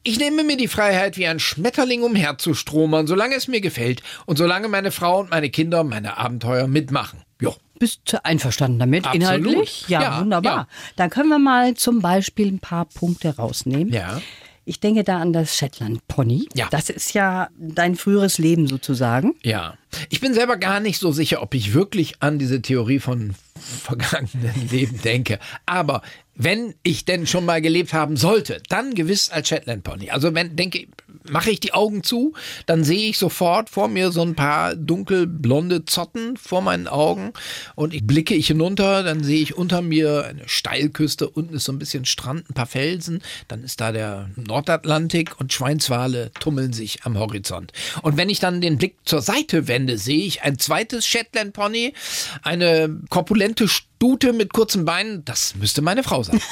Ich 0.08 0.18
nehme 0.18 0.42
mir 0.42 0.56
die 0.56 0.68
Freiheit, 0.68 1.18
wie 1.18 1.26
ein 1.26 1.38
Schmetterling 1.38 2.02
umherzustromern, 2.02 3.06
solange 3.06 3.34
es 3.34 3.46
mir 3.46 3.60
gefällt 3.60 4.02
und 4.24 4.38
solange 4.38 4.66
meine 4.68 4.90
Frau 4.90 5.20
und 5.20 5.28
meine 5.30 5.50
Kinder 5.50 5.84
meine 5.84 6.16
Abenteuer 6.16 6.66
mitmachen. 6.66 7.20
Jo. 7.42 7.54
Bist 7.78 8.00
du 8.10 8.24
einverstanden 8.24 8.78
damit 8.78 9.04
Absolut. 9.04 9.22
inhaltlich? 9.22 9.84
Ja, 9.86 10.00
Ja, 10.00 10.20
wunderbar. 10.22 10.52
ja. 10.56 10.68
Dann 10.96 11.10
können 11.10 11.28
wir 11.28 11.38
mal 11.38 11.74
zum 11.74 12.00
Beispiel 12.00 12.46
ein 12.50 12.58
paar 12.58 12.86
Punkte 12.86 13.36
rausnehmen. 13.36 13.92
Ja. 13.92 14.22
Ich 14.68 14.80
denke 14.80 15.02
da 15.02 15.18
an 15.18 15.32
das 15.32 15.56
Shetland 15.56 16.06
Pony. 16.08 16.46
Ja. 16.54 16.68
Das 16.70 16.90
ist 16.90 17.14
ja 17.14 17.48
dein 17.58 17.96
früheres 17.96 18.36
Leben 18.36 18.66
sozusagen. 18.66 19.34
Ja. 19.42 19.78
Ich 20.10 20.20
bin 20.20 20.34
selber 20.34 20.58
gar 20.58 20.78
nicht 20.78 20.98
so 20.98 21.10
sicher, 21.10 21.40
ob 21.40 21.54
ich 21.54 21.72
wirklich 21.72 22.16
an 22.20 22.38
diese 22.38 22.60
Theorie 22.60 22.98
von 22.98 23.34
vergangenen 23.56 24.68
Leben 24.70 25.00
denke. 25.00 25.38
Aber 25.64 26.02
wenn 26.34 26.74
ich 26.82 27.06
denn 27.06 27.26
schon 27.26 27.46
mal 27.46 27.62
gelebt 27.62 27.94
haben 27.94 28.18
sollte, 28.18 28.60
dann 28.68 28.94
gewiss 28.94 29.30
als 29.30 29.48
Shetland 29.48 29.84
Pony. 29.84 30.10
Also 30.10 30.34
wenn 30.34 30.54
denke, 30.54 30.86
mache 31.28 31.50
ich 31.50 31.60
die 31.60 31.74
Augen 31.74 32.02
zu, 32.02 32.34
dann 32.66 32.84
sehe 32.84 33.08
ich 33.08 33.18
sofort 33.18 33.70
vor 33.70 33.88
mir 33.88 34.10
so 34.10 34.22
ein 34.22 34.34
paar 34.34 34.74
dunkelblonde 34.74 35.84
Zotten 35.84 36.36
vor 36.36 36.62
meinen 36.62 36.88
Augen 36.88 37.32
und 37.74 37.94
ich 37.94 38.06
blicke 38.06 38.34
ich 38.34 38.48
hinunter, 38.48 39.02
dann 39.02 39.22
sehe 39.22 39.40
ich 39.40 39.56
unter 39.56 39.82
mir 39.82 40.24
eine 40.24 40.48
Steilküste, 40.48 41.28
unten 41.28 41.54
ist 41.54 41.64
so 41.64 41.72
ein 41.72 41.78
bisschen 41.78 42.04
Strand, 42.04 42.48
ein 42.50 42.54
paar 42.54 42.66
Felsen, 42.66 43.22
dann 43.48 43.64
ist 43.64 43.80
da 43.80 43.92
der 43.92 44.30
Nordatlantik 44.36 45.38
und 45.38 45.52
Schweinswale 45.52 46.30
tummeln 46.40 46.72
sich 46.72 47.04
am 47.04 47.18
Horizont. 47.18 47.72
Und 48.02 48.16
wenn 48.16 48.30
ich 48.30 48.40
dann 48.40 48.60
den 48.60 48.78
Blick 48.78 48.96
zur 49.04 49.22
Seite 49.22 49.68
wende, 49.68 49.98
sehe 49.98 50.24
ich 50.24 50.42
ein 50.42 50.58
zweites 50.58 51.06
Shetland 51.06 51.52
Pony, 51.52 51.94
eine 52.42 53.00
korpulente 53.08 53.68
Stute 53.98 54.32
mit 54.32 54.52
kurzen 54.52 54.84
Beinen, 54.84 55.24
das 55.24 55.56
müsste 55.56 55.82
meine 55.82 56.02
Frau 56.04 56.22
sein. 56.22 56.40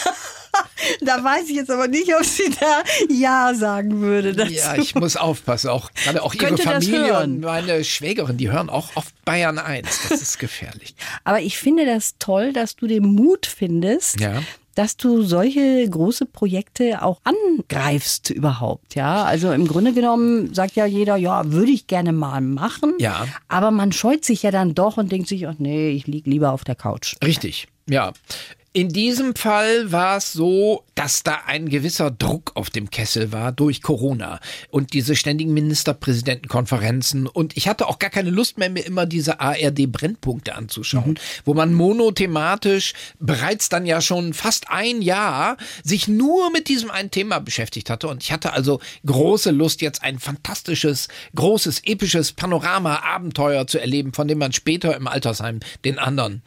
Da 1.02 1.22
weiß 1.22 1.50
ich 1.50 1.56
jetzt 1.56 1.70
aber 1.70 1.86
nicht, 1.86 2.14
ob 2.14 2.24
sie 2.24 2.50
da 2.58 2.82
Ja 3.10 3.52
sagen 3.54 4.00
würde. 4.00 4.32
dazu. 4.32 4.52
Ja, 4.52 4.74
ich 4.76 4.94
muss 4.94 5.16
aufpassen. 5.16 5.68
Auch 5.68 5.90
gerade 5.92 6.22
auch 6.22 6.32
ihre 6.32 6.56
Familie 6.56 7.18
und 7.20 7.40
meine 7.40 7.84
Schwägerin, 7.84 8.38
die 8.38 8.50
hören 8.50 8.70
auch 8.70 8.96
oft 8.96 9.14
Bayern 9.26 9.58
1. 9.58 10.08
Das 10.08 10.22
ist 10.22 10.38
gefährlich. 10.38 10.94
Aber 11.24 11.40
ich 11.40 11.58
finde 11.58 11.84
das 11.84 12.14
toll, 12.18 12.54
dass 12.54 12.74
du 12.76 12.86
den 12.86 13.02
Mut 13.04 13.44
findest, 13.44 14.18
Ja. 14.20 14.42
Dass 14.76 14.96
du 14.96 15.22
solche 15.22 15.88
große 15.88 16.26
Projekte 16.26 17.02
auch 17.02 17.20
angreifst 17.24 18.30
überhaupt. 18.30 18.94
Ja, 18.94 19.24
also 19.24 19.50
im 19.50 19.66
Grunde 19.66 19.92
genommen 19.92 20.54
sagt 20.54 20.76
ja 20.76 20.86
jeder, 20.86 21.16
ja, 21.16 21.50
würde 21.50 21.72
ich 21.72 21.86
gerne 21.86 22.12
mal 22.12 22.40
machen. 22.40 22.94
Ja. 22.98 23.26
Aber 23.48 23.70
man 23.70 23.90
scheut 23.90 24.24
sich 24.24 24.42
ja 24.42 24.50
dann 24.50 24.74
doch 24.74 24.98
und 24.98 25.10
denkt 25.10 25.28
sich, 25.28 25.48
ach 25.48 25.54
nee, 25.58 25.88
ich 25.88 26.06
lieg 26.06 26.26
lieber 26.26 26.52
auf 26.52 26.62
der 26.62 26.74
Couch. 26.74 27.16
Richtig, 27.24 27.68
ja. 27.88 28.12
In 28.76 28.90
diesem 28.90 29.34
Fall 29.34 29.90
war 29.90 30.18
es 30.18 30.34
so, 30.34 30.84
dass 30.94 31.22
da 31.22 31.44
ein 31.46 31.70
gewisser 31.70 32.10
Druck 32.10 32.52
auf 32.56 32.68
dem 32.68 32.90
Kessel 32.90 33.32
war 33.32 33.50
durch 33.50 33.80
Corona 33.80 34.38
und 34.68 34.92
diese 34.92 35.16
ständigen 35.16 35.54
Ministerpräsidentenkonferenzen. 35.54 37.26
Und 37.26 37.56
ich 37.56 37.68
hatte 37.68 37.88
auch 37.88 37.98
gar 37.98 38.10
keine 38.10 38.28
Lust 38.28 38.58
mehr, 38.58 38.68
mir 38.68 38.84
immer 38.84 39.06
diese 39.06 39.40
ARD-Brennpunkte 39.40 40.54
anzuschauen, 40.54 41.18
wo 41.46 41.54
man 41.54 41.72
monothematisch 41.72 42.92
bereits 43.18 43.70
dann 43.70 43.86
ja 43.86 44.02
schon 44.02 44.34
fast 44.34 44.68
ein 44.68 45.00
Jahr 45.00 45.56
sich 45.82 46.06
nur 46.06 46.50
mit 46.50 46.68
diesem 46.68 46.90
einen 46.90 47.10
Thema 47.10 47.38
beschäftigt 47.38 47.88
hatte. 47.88 48.08
Und 48.08 48.22
ich 48.22 48.30
hatte 48.30 48.52
also 48.52 48.80
große 49.06 49.52
Lust, 49.52 49.80
jetzt 49.80 50.02
ein 50.02 50.18
fantastisches, 50.18 51.08
großes, 51.34 51.80
episches 51.86 52.32
Panorama-Abenteuer 52.32 53.66
zu 53.66 53.78
erleben, 53.78 54.12
von 54.12 54.28
dem 54.28 54.36
man 54.36 54.52
später 54.52 54.94
im 54.94 55.06
Altersheim 55.06 55.60
den 55.82 55.98
anderen 55.98 56.42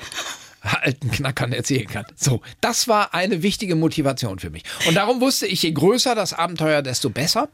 alten 0.62 1.12
Knackern 1.12 1.54
erzählen 1.54 1.88
kann. 1.88 2.06
So, 2.16 2.42
das 2.62 2.88
war 2.88 3.14
eine 3.14 3.44
wichtige 3.44 3.76
Motivation 3.76 4.40
für 4.40 4.50
mich. 4.50 4.64
Und 4.88 4.96
darum 4.96 5.22
wusste 5.22 5.48
ich, 5.48 5.64
je 5.64 5.72
größer 5.72 6.16
das 6.16 6.34
Abenteuer, 6.34 6.82
desto 6.82 7.10
besser. 7.10 7.50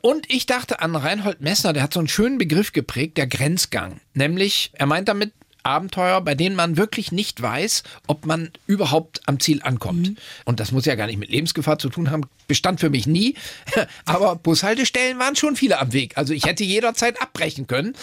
Und 0.00 0.30
ich 0.32 0.46
dachte 0.46 0.80
an 0.80 0.94
Reinhold 0.94 1.40
Messner, 1.40 1.72
der 1.72 1.82
hat 1.82 1.92
so 1.92 1.98
einen 1.98 2.08
schönen 2.08 2.38
Begriff 2.38 2.72
geprägt, 2.72 3.16
der 3.16 3.26
Grenzgang. 3.26 4.00
Nämlich, 4.14 4.70
er 4.74 4.86
meint 4.86 5.08
damit 5.08 5.32
Abenteuer, 5.68 6.20
bei 6.20 6.34
denen 6.34 6.56
man 6.56 6.76
wirklich 6.76 7.12
nicht 7.12 7.40
weiß, 7.40 7.82
ob 8.06 8.26
man 8.26 8.50
überhaupt 8.66 9.20
am 9.26 9.38
Ziel 9.38 9.60
ankommt. 9.62 10.18
Und 10.44 10.60
das 10.60 10.72
muss 10.72 10.86
ja 10.86 10.94
gar 10.94 11.06
nicht 11.06 11.18
mit 11.18 11.30
Lebensgefahr 11.30 11.78
zu 11.78 11.90
tun 11.90 12.10
haben, 12.10 12.22
bestand 12.46 12.80
für 12.80 12.90
mich 12.90 13.06
nie. 13.06 13.34
Aber 14.06 14.36
Bushaltestellen 14.36 15.18
waren 15.18 15.36
schon 15.36 15.56
viele 15.56 15.78
am 15.78 15.92
Weg. 15.92 16.16
Also 16.16 16.32
ich 16.32 16.46
hätte 16.46 16.64
jederzeit 16.64 17.20
abbrechen 17.20 17.66
können. 17.66 17.94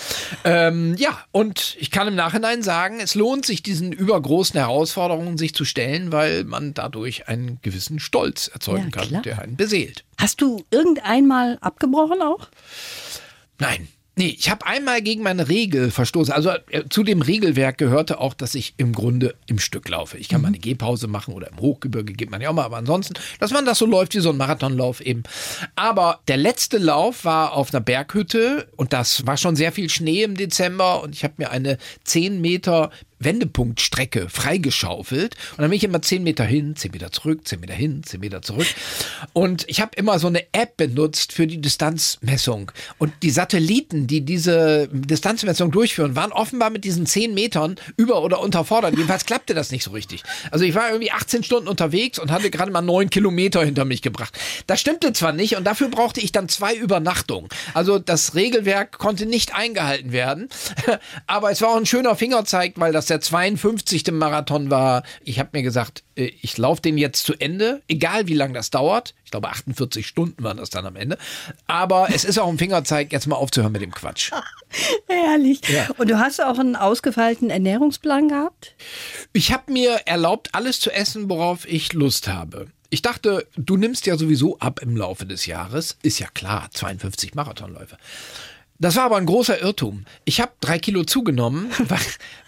Ähm, 0.43 0.95
ja, 0.97 1.17
und 1.31 1.75
ich 1.79 1.91
kann 1.91 2.07
im 2.07 2.15
Nachhinein 2.15 2.61
sagen, 2.61 2.99
es 2.99 3.15
lohnt 3.15 3.45
sich, 3.45 3.63
diesen 3.63 3.91
übergroßen 3.91 4.59
Herausforderungen 4.59 5.37
sich 5.37 5.55
zu 5.55 5.65
stellen, 5.65 6.11
weil 6.11 6.43
man 6.43 6.73
dadurch 6.73 7.27
einen 7.27 7.59
gewissen 7.61 7.99
Stolz 7.99 8.47
erzeugen 8.47 8.91
Ja, 8.93 9.01
kann, 9.01 9.23
der 9.23 9.41
einen 9.41 9.55
beseelt. 9.55 10.05
Hast 10.17 10.41
du 10.41 10.63
irgendeinmal 10.69 11.57
abgebrochen 11.61 12.21
auch? 12.21 12.47
Nein. 13.59 13.87
Nee, 14.17 14.35
ich 14.39 14.49
habe 14.49 14.65
einmal 14.65 15.01
gegen 15.01 15.23
meine 15.23 15.49
Regel 15.49 15.91
verstoßen. 15.91 16.33
Also 16.33 16.51
äh, 16.69 16.83
zu 16.89 17.03
dem 17.03 17.21
Regelwerk 17.21 17.77
gehörte 17.77 18.19
auch, 18.19 18.33
dass 18.33 18.55
ich 18.55 18.73
im 18.77 18.93
Grunde 18.93 19.35
im 19.47 19.59
Stück 19.59 19.89
laufe. 19.89 20.17
Ich 20.17 20.29
kann 20.29 20.41
mal 20.41 20.47
eine 20.47 20.57
Gehpause 20.57 21.07
machen 21.07 21.33
oder 21.33 21.49
im 21.49 21.59
Hochgebirge 21.59 22.13
geht 22.13 22.31
man 22.31 22.39
ja 22.39 22.49
auch 22.49 22.53
mal, 22.53 22.63
aber 22.63 22.77
ansonsten, 22.77 23.15
dass 23.39 23.51
man 23.51 23.65
das 23.65 23.77
so 23.77 23.85
läuft 23.85 24.15
wie 24.15 24.21
so 24.21 24.29
ein 24.29 24.37
Marathonlauf 24.37 25.01
eben. 25.01 25.23
Aber 25.75 26.21
der 26.29 26.37
letzte 26.37 26.77
Lauf 26.77 27.25
war 27.25 27.53
auf 27.53 27.73
einer 27.73 27.81
Berghütte 27.81 28.67
und 28.77 28.93
das 28.93 29.27
war 29.27 29.35
schon 29.35 29.57
sehr 29.57 29.73
viel 29.73 29.89
Schnee 29.89 30.23
im 30.23 30.37
Dezember 30.37 31.03
und 31.03 31.13
ich 31.13 31.25
habe 31.25 31.33
mir 31.37 31.51
eine 31.51 31.77
10 32.05 32.39
Meter 32.39 32.91
Wendepunktstrecke 33.19 34.29
freigeschaufelt 34.29 35.35
und 35.51 35.59
dann 35.59 35.69
bin 35.69 35.77
ich 35.77 35.83
immer 35.83 36.01
10 36.01 36.23
Meter 36.23 36.43
hin, 36.43 36.75
10 36.75 36.91
Meter 36.91 37.11
zurück, 37.11 37.47
10 37.47 37.59
Meter 37.59 37.73
hin, 37.73 38.03
10 38.03 38.19
Meter 38.19 38.41
zurück. 38.41 38.67
Und 39.33 39.65
ich 39.67 39.81
habe 39.81 39.91
immer 39.95 40.19
so 40.19 40.27
eine 40.27 40.43
App 40.53 40.77
benutzt 40.77 41.33
für 41.33 41.47
die 41.47 41.61
Distanzmessung. 41.61 42.71
Und 42.97 43.13
die 43.23 43.29
Satelliten, 43.29 44.07
die 44.07 44.21
diese 44.21 44.89
Distanzmessung 44.91 45.71
durchführen, 45.71 46.15
waren 46.15 46.31
offenbar 46.31 46.69
mit 46.69 46.83
diesen 46.83 47.05
10 47.05 47.33
Metern 47.33 47.75
über- 47.97 48.21
oder 48.21 48.39
unterfordert. 48.39 48.95
Jedenfalls 48.95 49.25
klappte 49.25 49.53
das 49.53 49.71
nicht 49.71 49.83
so 49.83 49.91
richtig. 49.91 50.23
Also 50.51 50.65
ich 50.65 50.75
war 50.75 50.89
irgendwie 50.89 51.11
18 51.11 51.43
Stunden 51.43 51.67
unterwegs 51.67 52.19
und 52.19 52.31
hatte 52.31 52.49
gerade 52.49 52.71
mal 52.71 52.81
9 52.81 53.09
Kilometer 53.09 53.63
hinter 53.63 53.85
mich 53.85 54.01
gebracht. 54.01 54.37
Das 54.67 54.79
stimmte 54.81 55.13
zwar 55.13 55.33
nicht 55.33 55.55
und 55.55 55.63
dafür 55.63 55.89
brauchte 55.89 56.21
ich 56.21 56.31
dann 56.31 56.49
zwei 56.49 56.75
Übernachtungen. 56.75 57.49
Also 57.73 57.99
das 57.99 58.35
Regelwerk 58.35 58.97
konnte 58.97 59.25
nicht 59.25 59.55
eingehalten 59.55 60.11
werden. 60.11 60.49
Aber 61.27 61.51
es 61.51 61.61
war 61.61 61.69
auch 61.69 61.77
ein 61.77 61.85
schöner 61.85 62.15
Fingerzeig, 62.15 62.73
weil 62.75 62.93
das 62.93 63.05
der 63.05 63.14
52. 63.19 64.11
Marathon 64.11 64.69
war. 64.69 65.03
Ich 65.23 65.39
habe 65.39 65.49
mir 65.53 65.63
gesagt, 65.63 66.03
äh, 66.15 66.31
ich 66.41 66.57
laufe 66.57 66.81
den 66.81 66.97
jetzt 66.97 67.25
zu 67.25 67.33
Ende, 67.33 67.81
egal 67.87 68.27
wie 68.27 68.33
lange 68.33 68.53
das 68.53 68.69
dauert. 68.69 69.13
Ich 69.23 69.31
glaube, 69.31 69.49
48 69.49 70.05
Stunden 70.05 70.43
waren 70.43 70.57
das 70.57 70.69
dann 70.69 70.85
am 70.85 70.95
Ende. 70.95 71.17
Aber 71.67 72.07
es 72.13 72.23
ist 72.23 72.39
auch 72.39 72.47
ein 72.47 72.57
Fingerzeig, 72.57 73.11
jetzt 73.11 73.27
mal 73.27 73.35
aufzuhören 73.35 73.71
mit 73.71 73.81
dem 73.81 73.91
Quatsch. 73.91 74.31
Herrlich. 75.07 75.61
Ja. 75.67 75.87
Und 75.97 76.09
du 76.09 76.19
hast 76.19 76.41
auch 76.41 76.59
einen 76.59 76.75
ausgefeilten 76.75 77.49
Ernährungsplan 77.49 78.29
gehabt? 78.29 78.75
Ich 79.33 79.51
habe 79.51 79.71
mir 79.71 80.01
erlaubt, 80.05 80.53
alles 80.53 80.79
zu 80.79 80.91
essen, 80.91 81.29
worauf 81.29 81.67
ich 81.67 81.93
Lust 81.93 82.27
habe. 82.27 82.67
Ich 82.89 83.01
dachte, 83.01 83.47
du 83.57 83.77
nimmst 83.77 84.05
ja 84.05 84.17
sowieso 84.17 84.59
ab 84.59 84.79
im 84.81 84.95
Laufe 84.95 85.25
des 85.25 85.45
Jahres. 85.47 85.97
Ist 86.01 86.19
ja 86.19 86.27
klar, 86.33 86.69
52 86.71 87.33
Marathonläufe. 87.33 87.97
Das 88.77 88.97
war 88.97 89.03
aber 89.03 89.17
ein 89.17 89.25
großer 89.25 89.61
Irrtum. 89.61 90.05
Ich 90.25 90.41
habe 90.41 90.51
drei 90.59 90.79
Kilo 90.79 91.03
zugenommen, 91.03 91.71
weil, 91.87 91.99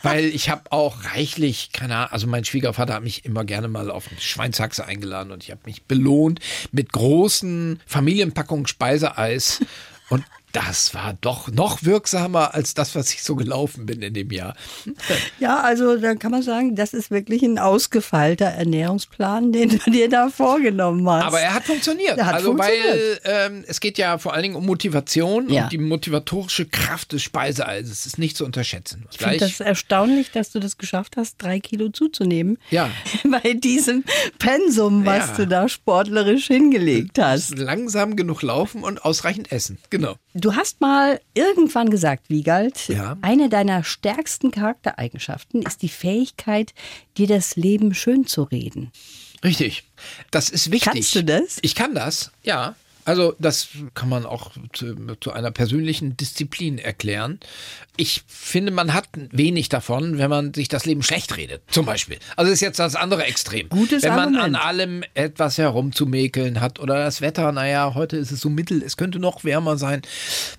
weil 0.04 0.26
ich 0.26 0.50
habe 0.50 0.72
auch 0.72 1.06
reichlich, 1.06 1.72
keine 1.72 1.96
Ahnung, 1.96 2.12
also 2.12 2.28
mein 2.28 2.44
Schwiegervater 2.44 2.96
hat 2.96 3.04
mich 3.04 3.24
immer 3.24 3.46
gerne 3.46 3.68
mal 3.68 3.90
auf 3.90 4.10
eine 4.10 4.20
Schweinshaxe 4.20 4.86
eingeladen 4.86 5.32
und 5.32 5.44
ich 5.44 5.52
habe 5.52 5.62
mich 5.66 5.84
belohnt 5.84 6.40
mit 6.72 6.92
großen 6.92 7.80
Familienpackungen 7.86 8.68
Speiseeis. 8.68 9.62
Und 10.10 10.24
das 10.54 10.94
war 10.94 11.14
doch 11.22 11.50
noch 11.52 11.84
wirksamer 11.84 12.54
als 12.56 12.74
das, 12.74 12.96
was 12.96 13.14
ich 13.14 13.22
so 13.22 13.36
gelaufen 13.36 13.86
bin 13.86 14.02
in 14.02 14.14
dem 14.14 14.32
Jahr. 14.32 14.56
Ja, 15.40 15.60
also 15.62 15.98
da 15.98 16.16
kann 16.16 16.32
man 16.32 16.42
sagen, 16.42 16.76
das 16.76 16.94
ist 16.94 17.12
wirklich 17.12 17.44
ein 17.44 17.60
ausgefeilter 17.60 18.46
Ernährungsplan, 18.46 19.52
den 19.52 19.70
du 19.70 19.92
dir 19.92 20.10
da 20.10 20.30
vorgenommen 20.30 21.08
hast. 21.10 21.26
Aber 21.26 21.40
er 21.40 21.54
hat 21.54 21.64
funktioniert. 21.66 22.18
Er 22.18 22.26
hat 22.26 22.36
also 22.36 22.58
weil 22.58 22.72
funktioniert. 22.72 23.22
ähm, 23.26 23.64
es 23.68 23.80
geht 23.80 23.98
ja 23.98 24.18
vor 24.18 24.34
allen 24.34 24.44
Dingen 24.44 24.56
um 24.56 24.66
Motivation 24.66 25.50
Ja. 25.50 25.64
und 25.66 25.72
die 25.72 25.78
motivatorische 25.78 26.66
Kraft 26.66 27.12
des 27.14 27.22
Speiseeises 27.24 28.06
ist 28.06 28.18
nicht 28.18 28.36
zu 28.36 28.46
unterschätzen. 28.46 29.06
ich 29.12 29.18
finde 29.18 29.38
das 29.38 29.60
erstaunlich, 29.60 30.32
dass 30.32 30.52
du 30.52 30.60
das 30.60 30.78
geschafft 30.78 31.18
hast, 31.18 31.36
drei 31.42 31.60
Kilo 31.60 31.90
zuzunehmen. 31.90 32.58
Ja. 32.72 32.90
Bei 33.30 33.54
diesem 33.54 34.04
Pensum, 34.40 35.06
was 35.06 35.28
Ja. 35.30 35.36
du 35.36 35.48
da 35.48 35.70
sportlerisch 35.70 36.48
hingelegt 36.48 37.20
hast. 37.20 37.58
langsam 37.58 38.16
genug 38.16 38.42
laufen 38.42 38.84
und 38.84 39.04
ausreichend 39.06 39.52
essen. 39.52 39.78
Genau. 39.90 40.16
Du 40.40 40.56
hast 40.56 40.82
mal 40.82 41.20
irgendwann 41.34 41.90
gesagt, 41.90 42.30
Wiegald, 42.30 42.88
Ja. 42.90 43.18
eine 43.24 43.50
deiner 43.50 43.84
stärksten 43.84 44.52
Charaktereigenschaften 44.52 45.64
ist 45.64 45.82
die 45.82 45.90
Fähigkeit, 45.90 46.74
dir 47.18 47.26
das 47.26 47.56
Leben 47.56 47.96
schön 47.96 48.28
zu 48.28 48.44
reden. 48.44 48.92
Richtig. 49.44 49.84
Das 50.30 50.50
ist 50.50 50.70
wichtig. 50.72 50.94
Kannst 50.94 51.16
du 51.16 51.24
das? 51.24 51.58
Ich 51.64 51.74
kann 51.74 51.96
das, 51.96 52.32
ja. 52.44 52.76
Also 53.08 53.36
das 53.40 53.70
kann 53.94 54.10
man 54.10 54.26
auch 54.26 54.52
zu, 54.74 54.94
zu 55.22 55.32
einer 55.32 55.50
persönlichen 55.52 56.18
Disziplin 56.18 56.78
erklären. 56.78 57.40
Ich 57.96 58.24
finde, 58.28 58.74
man 58.74 58.94
hat 58.94 59.08
wenig 59.32 59.70
davon, 59.70 60.18
wenn 60.18 60.30
man 60.30 60.54
sich 60.54 60.68
das 60.68 60.86
Leben 60.86 61.02
schlecht 61.04 61.38
redet, 61.38 61.62
zum 61.72 61.86
Beispiel. 61.86 62.20
Also 62.36 62.50
das 62.52 62.56
ist 62.58 62.62
jetzt 62.62 62.80
das 62.80 62.96
andere 62.96 63.24
Extrem. 63.24 63.70
Gutes 63.70 64.04
wenn 64.04 64.10
man 64.10 64.36
Argument. 64.36 64.44
an 64.44 64.56
allem 64.56 65.04
etwas 65.14 65.58
herumzumäkeln 65.58 66.60
hat 66.60 66.80
oder 66.82 66.96
das 66.96 67.22
Wetter, 67.22 67.54
naja, 67.54 67.94
heute 67.96 68.18
ist 68.18 68.32
es 68.32 68.42
so 68.42 68.50
mittel, 68.50 68.84
es 68.84 68.98
könnte 68.98 69.20
noch 69.20 69.46
wärmer 69.46 69.78
sein. 69.78 70.02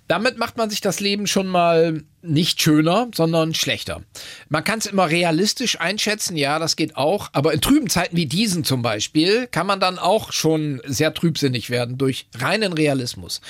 Damit 0.07 0.39
macht 0.39 0.57
man 0.57 0.71
sich 0.71 0.81
das 0.81 1.01
Leben 1.01 1.27
schon 1.27 1.49
mal 1.49 2.03
nicht 2.23 2.61
schöner, 2.61 3.09
sondern 3.15 3.55
schlechter. 3.55 4.03
Man 4.49 4.65
kann 4.65 4.81
es 4.81 4.87
immer 4.87 5.09
realistisch 5.09 5.81
einschätzen, 5.81 6.37
ja, 6.37 6.59
das 6.59 6.77
geht 6.77 6.97
auch, 6.97 7.31
aber 7.33 7.53
in 7.53 7.61
trüben 7.61 7.89
Zeiten 7.89 8.17
wie 8.17 8.27
diesen 8.27 8.65
zum 8.65 8.83
Beispiel 8.83 9.47
kann 9.47 9.67
man 9.67 9.81
dann 9.81 9.99
auch 9.99 10.33
schon 10.33 10.81
sehr 10.85 11.15
trübsinnig 11.15 11.71
werden 11.71 11.97
durch 11.97 12.27
reinen 12.37 12.73
Realismus. 12.73 13.41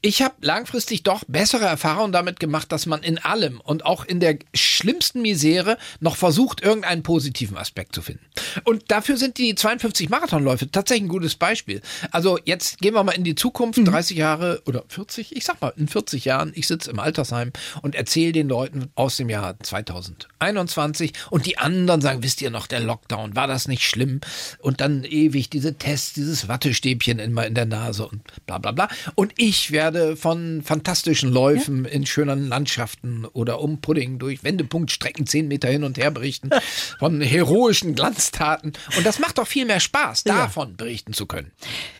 Ich 0.00 0.22
habe 0.22 0.34
langfristig 0.40 1.02
doch 1.02 1.24
bessere 1.26 1.64
Erfahrungen 1.64 2.12
damit 2.12 2.40
gemacht, 2.40 2.70
dass 2.72 2.86
man 2.86 3.02
in 3.02 3.18
allem 3.18 3.60
und 3.60 3.84
auch 3.84 4.04
in 4.04 4.20
der 4.20 4.38
schlimmsten 4.54 5.22
Misere 5.22 5.76
noch 6.00 6.16
versucht, 6.16 6.62
irgendeinen 6.62 7.02
positiven 7.02 7.56
Aspekt 7.56 7.94
zu 7.94 8.02
finden. 8.02 8.24
Und 8.64 8.90
dafür 8.90 9.16
sind 9.16 9.38
die 9.38 9.54
52 9.54 10.08
Marathonläufe 10.08 10.70
tatsächlich 10.70 11.06
ein 11.06 11.08
gutes 11.08 11.34
Beispiel. 11.34 11.82
Also 12.10 12.38
jetzt 12.44 12.78
gehen 12.78 12.94
wir 12.94 13.02
mal 13.02 13.12
in 13.12 13.24
die 13.24 13.34
Zukunft, 13.34 13.80
30 13.82 14.16
Jahre 14.16 14.62
oder 14.66 14.84
40, 14.88 15.36
ich 15.36 15.44
sag 15.44 15.60
mal 15.60 15.72
in 15.76 15.88
40 15.88 16.24
Jahren, 16.24 16.52
ich 16.54 16.66
sitze 16.66 16.90
im 16.90 16.98
Altersheim 16.98 17.52
und 17.82 17.94
erzähle 17.94 18.11
den 18.14 18.48
Leuten 18.48 18.90
aus 18.94 19.16
dem 19.16 19.28
Jahr 19.28 19.58
2021 19.60 21.12
und 21.30 21.46
die 21.46 21.58
anderen 21.58 22.00
sagen, 22.00 22.22
wisst 22.22 22.42
ihr 22.42 22.50
noch, 22.50 22.66
der 22.66 22.80
Lockdown, 22.80 23.36
war 23.36 23.46
das 23.46 23.68
nicht 23.68 23.82
schlimm? 23.84 24.20
Und 24.58 24.80
dann 24.80 25.04
ewig 25.04 25.50
diese 25.50 25.74
Tests, 25.78 26.12
dieses 26.12 26.48
Wattestäbchen 26.48 27.18
immer 27.18 27.46
in 27.46 27.54
der 27.54 27.66
Nase 27.66 28.06
und 28.06 28.22
bla 28.46 28.58
bla 28.58 28.72
bla. 28.72 28.88
Und 29.14 29.32
ich 29.36 29.70
werde 29.70 30.16
von 30.16 30.62
fantastischen 30.62 31.32
Läufen 31.32 31.84
in 31.84 32.06
schönen 32.06 32.48
Landschaften 32.48 33.24
oder 33.24 33.60
um 33.60 33.80
Pudding 33.80 34.18
durch 34.18 34.44
Wendepunktstrecken 34.44 35.26
10 35.26 35.48
Meter 35.48 35.68
hin 35.68 35.84
und 35.84 35.98
her 35.98 36.10
berichten, 36.10 36.50
von 36.98 37.20
heroischen 37.20 37.94
Glanztaten. 37.94 38.72
Und 38.96 39.06
das 39.06 39.18
macht 39.18 39.38
doch 39.38 39.46
viel 39.46 39.64
mehr 39.64 39.80
Spaß, 39.80 40.24
davon 40.24 40.76
berichten 40.76 41.12
zu 41.12 41.26
können. 41.26 41.50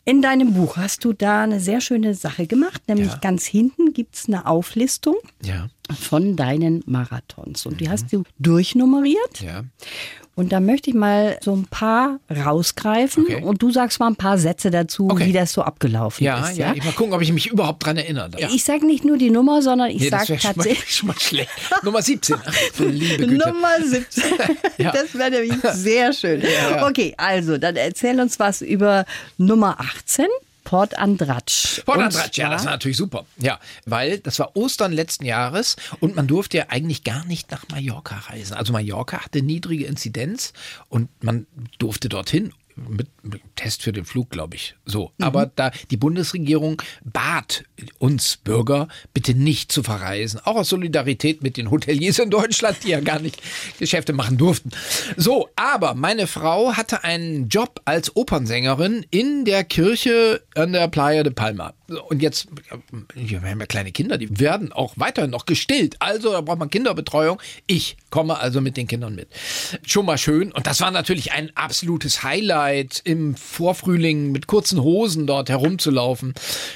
In 0.05 0.21
deinem 0.21 0.53
Buch 0.53 0.77
hast 0.77 1.03
du 1.05 1.13
da 1.13 1.43
eine 1.43 1.59
sehr 1.59 1.81
schöne 1.81 2.13
Sache 2.13 2.47
gemacht, 2.47 2.81
nämlich 2.87 3.07
Ja. 3.07 3.17
ganz 3.17 3.45
hinten 3.45 3.93
gibt 3.93 4.15
es 4.15 4.27
eine 4.27 4.45
Auflistung 4.45 5.15
Ja, 5.43 5.67
von 5.93 6.35
deinen 6.35 6.83
Marathons. 6.85 7.65
Und 7.65 7.79
die 7.81 7.89
hast 7.89 8.11
du 8.13 8.23
durchnummeriert. 8.39 9.41
ja. 9.41 9.63
Und 10.35 10.51
da 10.51 10.59
möchte 10.59 10.89
ich 10.89 10.95
mal 10.95 11.37
so 11.43 11.53
ein 11.55 11.65
paar 11.67 12.19
rausgreifen 12.35 13.25
Okay. 13.25 13.43
und 13.43 13.61
du 13.61 13.69
sagst 13.71 13.99
mal 13.99 14.07
ein 14.07 14.15
paar 14.15 14.39
Sätze 14.39 14.71
dazu, 14.71 15.07
Okay. 15.11 15.27
wie 15.27 15.31
das 15.31 15.51
so 15.53 15.61
abgelaufen 15.61 16.23
Ja, 16.25 16.47
ist. 16.49 16.57
ja, 16.57 16.73
ich 16.73 16.83
mal 16.83 16.91
gucken, 16.93 17.13
ob 17.13 17.21
ich 17.21 17.31
mich 17.31 17.45
überhaupt 17.51 17.85
dran 17.85 17.97
erinnere. 17.97 18.31
Ja. 18.39 18.49
Ich 18.51 18.63
sage 18.63 18.83
nicht 18.87 19.05
nur 19.05 19.17
die 19.19 19.29
Nummer, 19.29 19.61
sondern 19.61 19.91
ich 19.91 20.01
Nee, 20.01 20.09
sage 20.09 20.35
tatsächlich 20.41 20.95
schon 20.95 21.09
mal 21.09 21.19
schlecht. 21.19 21.51
Nummer 21.83 22.01
17. 22.01 22.35
Ach, 22.43 22.53
du 22.77 22.85
liebe 22.87 23.27
Güte. 23.27 23.47
Nummer 23.47 23.69
17. 23.83 24.23
Ja. 24.79 24.91
Das 24.91 25.13
wäre 25.13 25.29
nämlich 25.29 25.53
sehr 25.73 26.11
schön. 26.13 26.41
ja. 26.71 26.87
Okay, 26.87 27.13
also 27.15 27.59
dann 27.59 27.75
erzähl 27.75 28.19
uns 28.19 28.39
was 28.39 28.63
über 28.63 29.05
Nummer 29.37 29.79
18. 29.79 30.25
Port 30.73 30.97
Andratsch. 30.97 31.83
Port 31.85 31.99
Andratsch, 31.99 32.35
ja, 32.39 32.49
das 32.49 32.65
war 32.65 32.71
natürlich 32.71 32.97
super. 32.97 33.27
Ja, 33.37 33.59
weil 33.85 34.17
das 34.17 34.39
war 34.39 34.55
Ostern 34.55 34.91
letzten 34.91 35.23
Jahres 35.23 35.75
und 35.99 36.15
man 36.15 36.25
durfte 36.25 36.57
ja 36.57 36.65
eigentlich 36.69 37.03
gar 37.03 37.25
nicht 37.25 37.51
nach 37.51 37.69
Mallorca 37.69 38.15
reisen. 38.27 38.55
Also 38.55 38.73
Mallorca 38.73 39.23
hatte 39.23 39.43
niedrige 39.43 39.85
Inzidenz 39.85 40.51
und 40.89 41.09
man 41.23 41.45
durfte 41.77 42.09
dorthin 42.09 42.53
mit, 42.75 43.07
mit 43.23 43.41
Test 43.55 43.83
für 43.83 43.91
den 43.91 44.05
Flug, 44.05 44.29
glaube 44.29 44.55
ich. 44.55 44.75
So. 44.85 45.11
Aber 45.19 45.45
da 45.45 45.71
die 45.91 45.97
Bundesregierung 45.97 46.81
bat 47.03 47.63
uns 47.99 48.37
Bürger, 48.37 48.87
bitte 49.13 49.33
nicht 49.33 49.71
zu 49.71 49.83
verreisen. 49.83 50.39
Auch 50.43 50.55
aus 50.55 50.69
Solidarität 50.69 51.43
mit 51.43 51.57
den 51.57 51.71
Hoteliers 51.71 52.19
in 52.19 52.29
Deutschland, 52.29 52.77
die 52.83 52.89
ja 52.89 52.99
gar 52.99 53.19
nicht 53.19 53.41
Geschäfte 53.79 54.13
machen 54.13 54.37
durften. 54.37 54.71
So, 55.17 55.49
aber 55.55 55.93
meine 55.95 56.27
Frau 56.27 56.73
hatte 56.73 57.03
einen 57.03 57.49
Job 57.49 57.81
als 57.85 58.15
Opernsängerin 58.15 59.05
in 59.11 59.45
der 59.45 59.63
Kirche 59.63 60.43
an 60.55 60.73
der 60.73 60.87
Playa 60.87 61.23
de 61.23 61.33
Palma. 61.33 61.73
Und 61.97 62.21
jetzt, 62.21 62.47
wir 63.15 63.41
haben 63.41 63.59
ja 63.59 63.65
kleine 63.65 63.91
Kinder, 63.91 64.17
die 64.17 64.39
werden 64.39 64.71
auch 64.71 64.93
weiterhin 64.97 65.31
noch 65.31 65.45
gestillt. 65.45 65.95
Also 65.99 66.31
da 66.31 66.41
braucht 66.41 66.59
man 66.59 66.69
Kinderbetreuung. 66.69 67.41
Ich 67.67 67.97
komme 68.09 68.37
also 68.39 68.61
mit 68.61 68.77
den 68.77 68.87
Kindern 68.87 69.15
mit. 69.15 69.27
Schon 69.85 70.05
mal 70.05 70.17
schön. 70.17 70.51
Und 70.51 70.67
das 70.67 70.81
war 70.81 70.91
natürlich 70.91 71.31
ein 71.31 71.51
absolutes 71.55 72.23
Highlight, 72.23 73.01
im 73.03 73.35
Vorfrühling 73.35 74.31
mit 74.31 74.47
kurzen 74.47 74.81
Hosen 74.81 75.27
dort 75.27 75.49
herumzulaufen. 75.49 76.33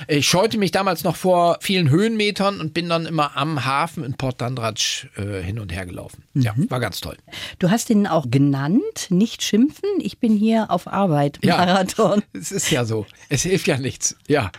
Ich 0.07 0.27
scheute 0.27 0.57
mich 0.57 0.71
damals 0.71 1.03
noch 1.03 1.15
vor 1.15 1.57
vielen 1.61 1.89
Höhenmetern 1.89 2.59
und 2.59 2.73
bin 2.73 2.89
dann 2.89 3.05
immer 3.05 3.35
am 3.37 3.65
Hafen 3.65 4.03
in 4.03 4.13
Port 4.15 4.41
Dandratsch 4.41 5.07
äh, 5.17 5.41
hin 5.41 5.59
und 5.59 5.71
her 5.71 5.85
gelaufen. 5.85 6.23
Ja, 6.33 6.53
war 6.69 6.79
ganz 6.79 7.01
toll. 7.01 7.17
Du 7.59 7.69
hast 7.69 7.89
ihn 7.89 8.07
auch 8.07 8.25
genannt, 8.29 9.07
nicht 9.09 9.43
schimpfen. 9.43 9.89
Ich 9.99 10.17
bin 10.19 10.35
hier 10.35 10.69
auf 10.69 10.87
Arbeit, 10.87 11.39
Ja. 11.43 11.57
Marathon. 11.57 12.21
Es 12.33 12.51
ist 12.51 12.69
ja 12.69 12.85
so. 12.85 13.05
Es 13.29 13.43
hilft 13.43 13.67
ja 13.67 13.77
nichts. 13.77 14.15
Ja. 14.27 14.51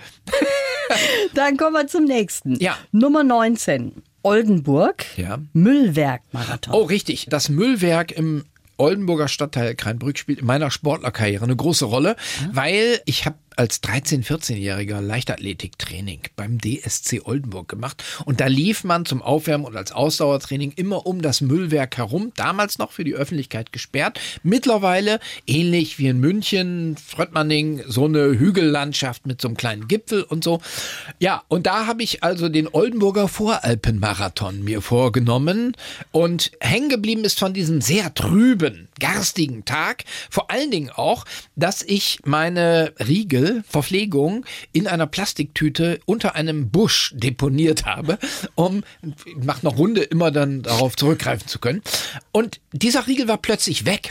Dann 1.35 1.57
kommen 1.57 1.75
wir 1.75 1.87
zum 1.87 2.05
nächsten. 2.05 2.57
Ja. 2.57 2.77
Nummer 2.93 3.23
19. 3.25 4.03
Oldenburg. 4.23 5.05
Ja. 5.17 5.39
Müllwerk-Marathon. 5.53 6.75
Oh, 6.75 6.83
richtig. 6.83 7.27
Das 7.31 7.49
Müllwerk 7.49 8.13
im 8.13 8.45
Oldenburger 8.77 9.29
Stadtteil 9.29 9.75
Kreinbrück 9.75 10.19
spielt 10.19 10.39
in 10.41 10.47
meiner 10.47 10.71
Sportlerkarriere 10.71 11.45
eine 11.45 11.57
große 11.57 11.85
Rolle, 11.85 12.17
weil 12.53 13.01
ich 13.07 13.27
habe 13.27 13.37
als 13.59 13.83
13-, 13.83 14.25
14-Jähriger 14.25 15.01
Leichtathletiktraining 15.01 16.21
beim 16.37 16.59
DSC 16.61 17.23
Oldenburg 17.25 17.69
gemacht 17.69 18.05
und 18.25 18.41
da 18.41 18.47
lief 18.47 18.85
man 18.85 19.05
zum 19.05 19.21
Aufwärmen 19.21 19.67
und 19.67 19.77
als 19.77 19.91
Ausdauertraining 19.91 20.73
immer 20.77 21.07
um 21.07 21.23
das 21.23 21.41
Müllwerk 21.41 21.97
herum, 21.97 22.33
damals 22.37 22.79
noch 22.79 22.93
für 22.93 23.03
die 23.03 23.15
Öffentlichkeit 23.15 23.73
gesperrt. 23.73 24.21
Mittlerweile, 24.45 25.19
ähnlich 25.47 25.99
wie 25.99 26.07
in 26.07 26.21
München, 26.21 26.97
Fröttmanning, 26.97 27.83
so 27.87 28.05
eine 28.05 28.39
Hügellandschaft 28.39 29.27
mit 29.27 29.41
so 29.41 29.49
einem 29.49 29.57
kleinen 29.57 29.89
Gipfel 29.89 30.23
und 30.23 30.45
so. 30.45 30.61
Ja, 31.19 31.43
und 31.49 31.67
da 31.67 31.87
habe 31.87 32.05
ich 32.05 32.23
also 32.23 32.49
den 32.49 32.69
Oldenburger 32.73 33.27
Voralpenmarathon 33.27 34.63
mir 34.63 34.83
vorgenommen 34.83 35.77
und 36.13 36.53
hängen 36.61 36.89
geblieben 36.89 37.25
ist 37.25 37.41
von 37.41 37.55
diesem 37.55 37.81
sehr 37.81 38.15
trüben, 38.15 38.89
garstigen 39.01 39.65
Tag. 39.65 40.05
Vor 40.31 40.51
allen 40.51 40.71
Dingen 40.71 40.91
auch, 40.91 41.25
dass 41.57 41.83
ich 41.83 42.21
meine 42.25 42.93
Riegel, 43.01 43.48
Verpflegung 43.69 44.45
in 44.73 44.87
einer 44.87 45.07
Plastiktüte 45.07 46.01
unter 46.07 46.35
einem 46.35 46.71
Busch 46.71 47.13
deponiert 47.17 47.87
habe, 47.87 48.19
um 48.55 48.85
nach 49.37 49.63
einer 49.63 49.73
Runde 49.73 50.03
immer 50.03 50.31
dann 50.31 50.63
darauf 50.63 50.97
zurückgreifen 50.97 51.49
zu 51.49 51.59
können. 51.59 51.83
Und 52.33 52.61
dieser 52.73 53.07
Riegel 53.07 53.29
war 53.29 53.39
plötzlich 53.39 53.85
weg. 53.85 54.11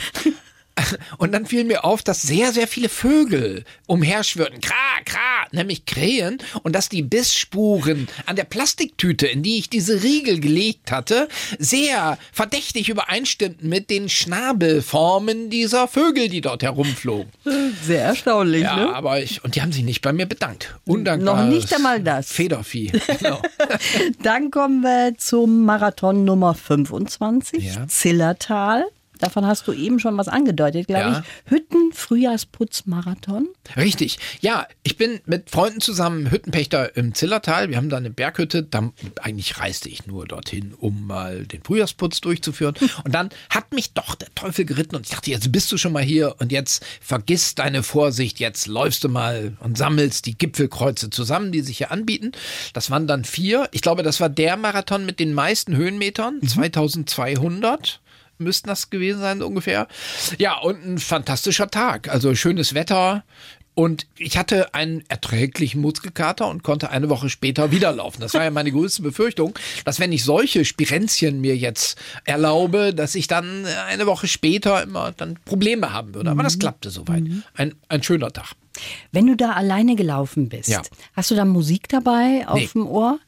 Und 1.18 1.32
dann 1.34 1.46
fiel 1.46 1.64
mir 1.64 1.84
auf, 1.84 2.04
dass 2.04 2.22
sehr, 2.22 2.54
sehr 2.54 2.68
viele 2.68 2.90
Vögel 2.90 3.64
umherschwirrten. 3.88 4.62
Kra, 4.62 4.74
kra, 5.06 5.48
nämlich 5.52 5.86
Krähen. 5.86 6.38
Und 6.64 6.74
dass 6.74 6.90
die 6.90 7.02
Bissspuren 7.02 8.08
an 8.26 8.36
der 8.36 8.44
Plastiktüte, 8.44 9.28
in 9.28 9.44
die 9.44 9.58
ich 9.58 9.70
diese 9.70 10.04
Riegel 10.04 10.40
gelegt 10.40 10.92
hatte, 10.92 11.28
sehr 11.60 12.18
verdächtig 12.32 12.90
übereinstimmten 12.90 13.68
mit 13.70 13.90
den 13.90 14.10
Schnabelformen 14.10 15.50
dieser 15.50 15.88
Vögel, 15.88 16.30
die 16.30 16.42
dort 16.42 16.64
herumflogen. 16.64 17.32
Sehr 17.84 18.04
erstaunlich, 18.04 18.64
Ja, 18.64 18.76
ne? 18.76 18.94
aber 18.96 19.22
ich, 19.22 19.44
und 19.44 19.56
die 19.56 19.62
haben 19.62 19.72
sich 19.72 19.84
nicht 19.84 20.02
bei 20.02 20.14
mir 20.14 20.26
bedankt. 20.26 20.76
Undankbar. 20.86 21.44
Noch 21.46 21.52
nicht 21.52 21.74
einmal 21.74 22.02
das. 22.02 22.32
Federvieh. 22.32 22.92
Genau. 23.20 23.42
Dann 24.22 24.52
kommen 24.52 24.82
wir 24.82 25.16
zum 25.18 25.66
Marathon 25.66 26.24
Nummer 26.24 26.54
25, 26.54 27.64
Ja. 27.64 27.88
Zillertal. 27.88 28.86
Davon 29.18 29.46
hast 29.46 29.68
du 29.68 29.74
eben 29.74 30.00
schon 30.00 30.18
was 30.18 30.28
angedeutet, 30.28 30.88
glaube 30.88 31.02
Ja. 31.12 31.20
ich. 31.46 31.52
Hütten 31.52 31.92
Frühjahrsputzmarathon. 31.94 33.48
Richtig. 33.76 34.20
Ja, 34.42 34.68
ich 34.84 34.98
bin 34.98 35.20
mit 35.26 35.50
Freunden 35.50 35.82
zusammen 35.82 36.32
Hüttenpächter 36.32 36.96
im 36.96 37.14
Zillertal. 37.14 37.70
Wir 37.70 37.78
haben 37.78 37.90
da 37.90 37.98
eine 37.98 38.10
Berghütte. 38.10 38.64
Da, 38.64 38.92
eigentlich 39.22 39.60
reiste 39.60 39.90
ich 39.90 40.06
nur 40.08 40.26
dorthin, 40.28 40.74
um 40.78 41.06
mal 41.08 41.46
den 41.46 41.64
Frühjahrsputz 41.64 42.22
durchzuführen. 42.22 42.76
Und 43.04 43.14
dann 43.14 43.30
hat 43.50 43.74
mich 43.74 43.94
doch 43.94 44.16
der 44.16 44.34
Teufel 44.36 44.66
geritten 44.66 44.96
und 44.96 45.06
ich 45.06 45.12
dachte, 45.12 45.32
jetzt 45.32 45.52
bist 45.52 45.72
du 45.72 45.78
schon 45.78 45.94
mal 45.94 46.04
hier 46.04 46.36
und 46.40 46.52
jetzt 46.52 46.86
vergiss 47.02 47.56
deine 47.56 47.84
Vorsicht. 47.84 48.40
Jetzt 48.40 48.68
läufst 48.68 49.04
du 49.04 49.10
mal 49.10 49.58
und 49.60 49.78
sammelst 49.78 50.26
die 50.26 50.38
Gipfelkreuze 50.38 51.10
zusammen, 51.10 51.52
die 51.52 51.62
sich 51.62 51.78
hier 51.78 51.92
anbieten. 51.92 52.32
Das 52.74 52.90
waren 52.92 53.08
dann 53.08 53.24
vier. 53.26 53.68
Ich 53.72 53.82
glaube, 53.82 54.04
das 54.04 54.20
war 54.20 54.30
der 54.30 54.58
Marathon 54.58 55.06
mit 55.06 55.20
den 55.20 55.34
meisten 55.34 55.76
Höhenmetern. 55.76 56.42
2200 56.46 58.00
müssten 58.38 58.68
das 58.68 58.90
gewesen 58.90 59.20
sein, 59.20 59.42
ungefähr. 59.42 59.88
Ja, 60.38 60.58
und 60.60 60.86
ein 60.86 60.98
fantastischer 60.98 61.70
Tag. 61.70 62.10
Also 62.10 62.34
schönes 62.36 62.74
Wetter. 62.74 63.24
Und 63.78 64.08
ich 64.18 64.40
hatte 64.40 64.74
einen 64.74 65.04
erträglichen 65.08 65.82
Muskelkater 65.82 66.48
und 66.48 66.64
konnte 66.64 66.90
eine 66.90 67.10
Woche 67.10 67.30
später 67.30 67.72
wieder 67.72 67.92
laufen. 67.92 68.22
Das 68.22 68.34
war 68.34 68.44
ja 68.44 68.50
meine 68.50 68.72
größte 68.72 69.04
Befürchtung, 69.04 69.54
dass 69.86 70.00
wenn 70.00 70.12
ich 70.12 70.24
solche 70.24 70.66
Spirenzchen 70.66 71.42
mir 71.42 71.56
jetzt 71.56 71.96
erlaube, 72.24 72.96
dass 72.96 73.14
ich 73.14 73.28
dann 73.28 73.68
eine 73.88 74.08
Woche 74.08 74.28
später 74.28 74.82
immer 74.82 75.12
dann 75.12 75.38
Probleme 75.46 75.94
haben 75.94 76.16
würde. 76.16 76.32
Aber 76.32 76.42
das 76.42 76.56
mhm. 76.56 76.62
klappte 76.62 76.90
soweit. 76.90 77.22
Mhm. 77.22 77.44
Ein, 77.54 77.76
ein 77.88 78.02
schöner 78.02 78.34
Tag. 78.34 78.54
Wenn 79.12 79.28
du 79.28 79.36
da 79.36 79.52
alleine 79.52 79.96
gelaufen 79.96 80.50
bist, 80.50 80.70
ja. 80.70 80.82
hast 81.14 81.30
du 81.30 81.36
da 81.36 81.46
Musik 81.46 81.88
dabei 81.88 82.48
auf 82.48 82.58
nee. 82.58 82.70
dem 82.74 82.88
Ohr? 82.88 83.20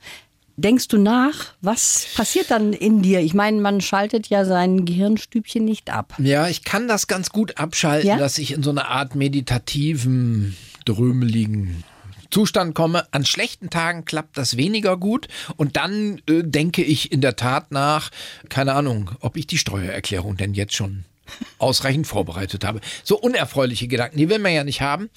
Denkst 0.61 0.89
du 0.89 0.97
nach? 0.97 1.53
Was 1.61 2.07
passiert 2.15 2.51
dann 2.51 2.73
in 2.73 3.01
dir? 3.01 3.21
Ich 3.21 3.33
meine, 3.33 3.61
man 3.61 3.79
schaltet 3.79 4.27
ja 4.27 4.43
sein 4.43 4.83
Gehirnstübchen 4.83 5.63
nicht 5.63 5.89
ab. 5.89 6.13
Ja, 6.17 6.49
ich 6.49 6.65
kann 6.65 6.89
das 6.89 7.07
ganz 7.07 7.29
gut 7.29 7.57
abschalten, 7.57 8.09
ja? 8.09 8.17
dass 8.17 8.37
ich 8.37 8.51
in 8.51 8.61
so 8.61 8.69
eine 8.69 8.89
Art 8.89 9.15
meditativen, 9.15 10.57
drömeligen 10.83 11.85
Zustand 12.29 12.75
komme. 12.75 13.07
An 13.11 13.25
schlechten 13.25 13.69
Tagen 13.69 14.03
klappt 14.03 14.37
das 14.37 14.57
weniger 14.57 14.97
gut 14.97 15.29
und 15.55 15.77
dann 15.77 16.21
äh, 16.27 16.43
denke 16.43 16.83
ich 16.83 17.13
in 17.13 17.21
der 17.21 17.37
Tat 17.37 17.71
nach, 17.71 18.09
keine 18.49 18.73
Ahnung, 18.73 19.11
ob 19.21 19.37
ich 19.37 19.47
die 19.47 19.57
Steuererklärung 19.57 20.35
denn 20.35 20.53
jetzt 20.53 20.75
schon 20.75 21.05
ausreichend 21.57 22.05
vorbereitet 22.05 22.65
habe. 22.65 22.81
So 23.05 23.17
unerfreuliche 23.17 23.87
Gedanken, 23.87 24.17
die 24.17 24.27
will 24.27 24.39
man 24.39 24.51
ja 24.51 24.65
nicht 24.65 24.81
haben. 24.81 25.09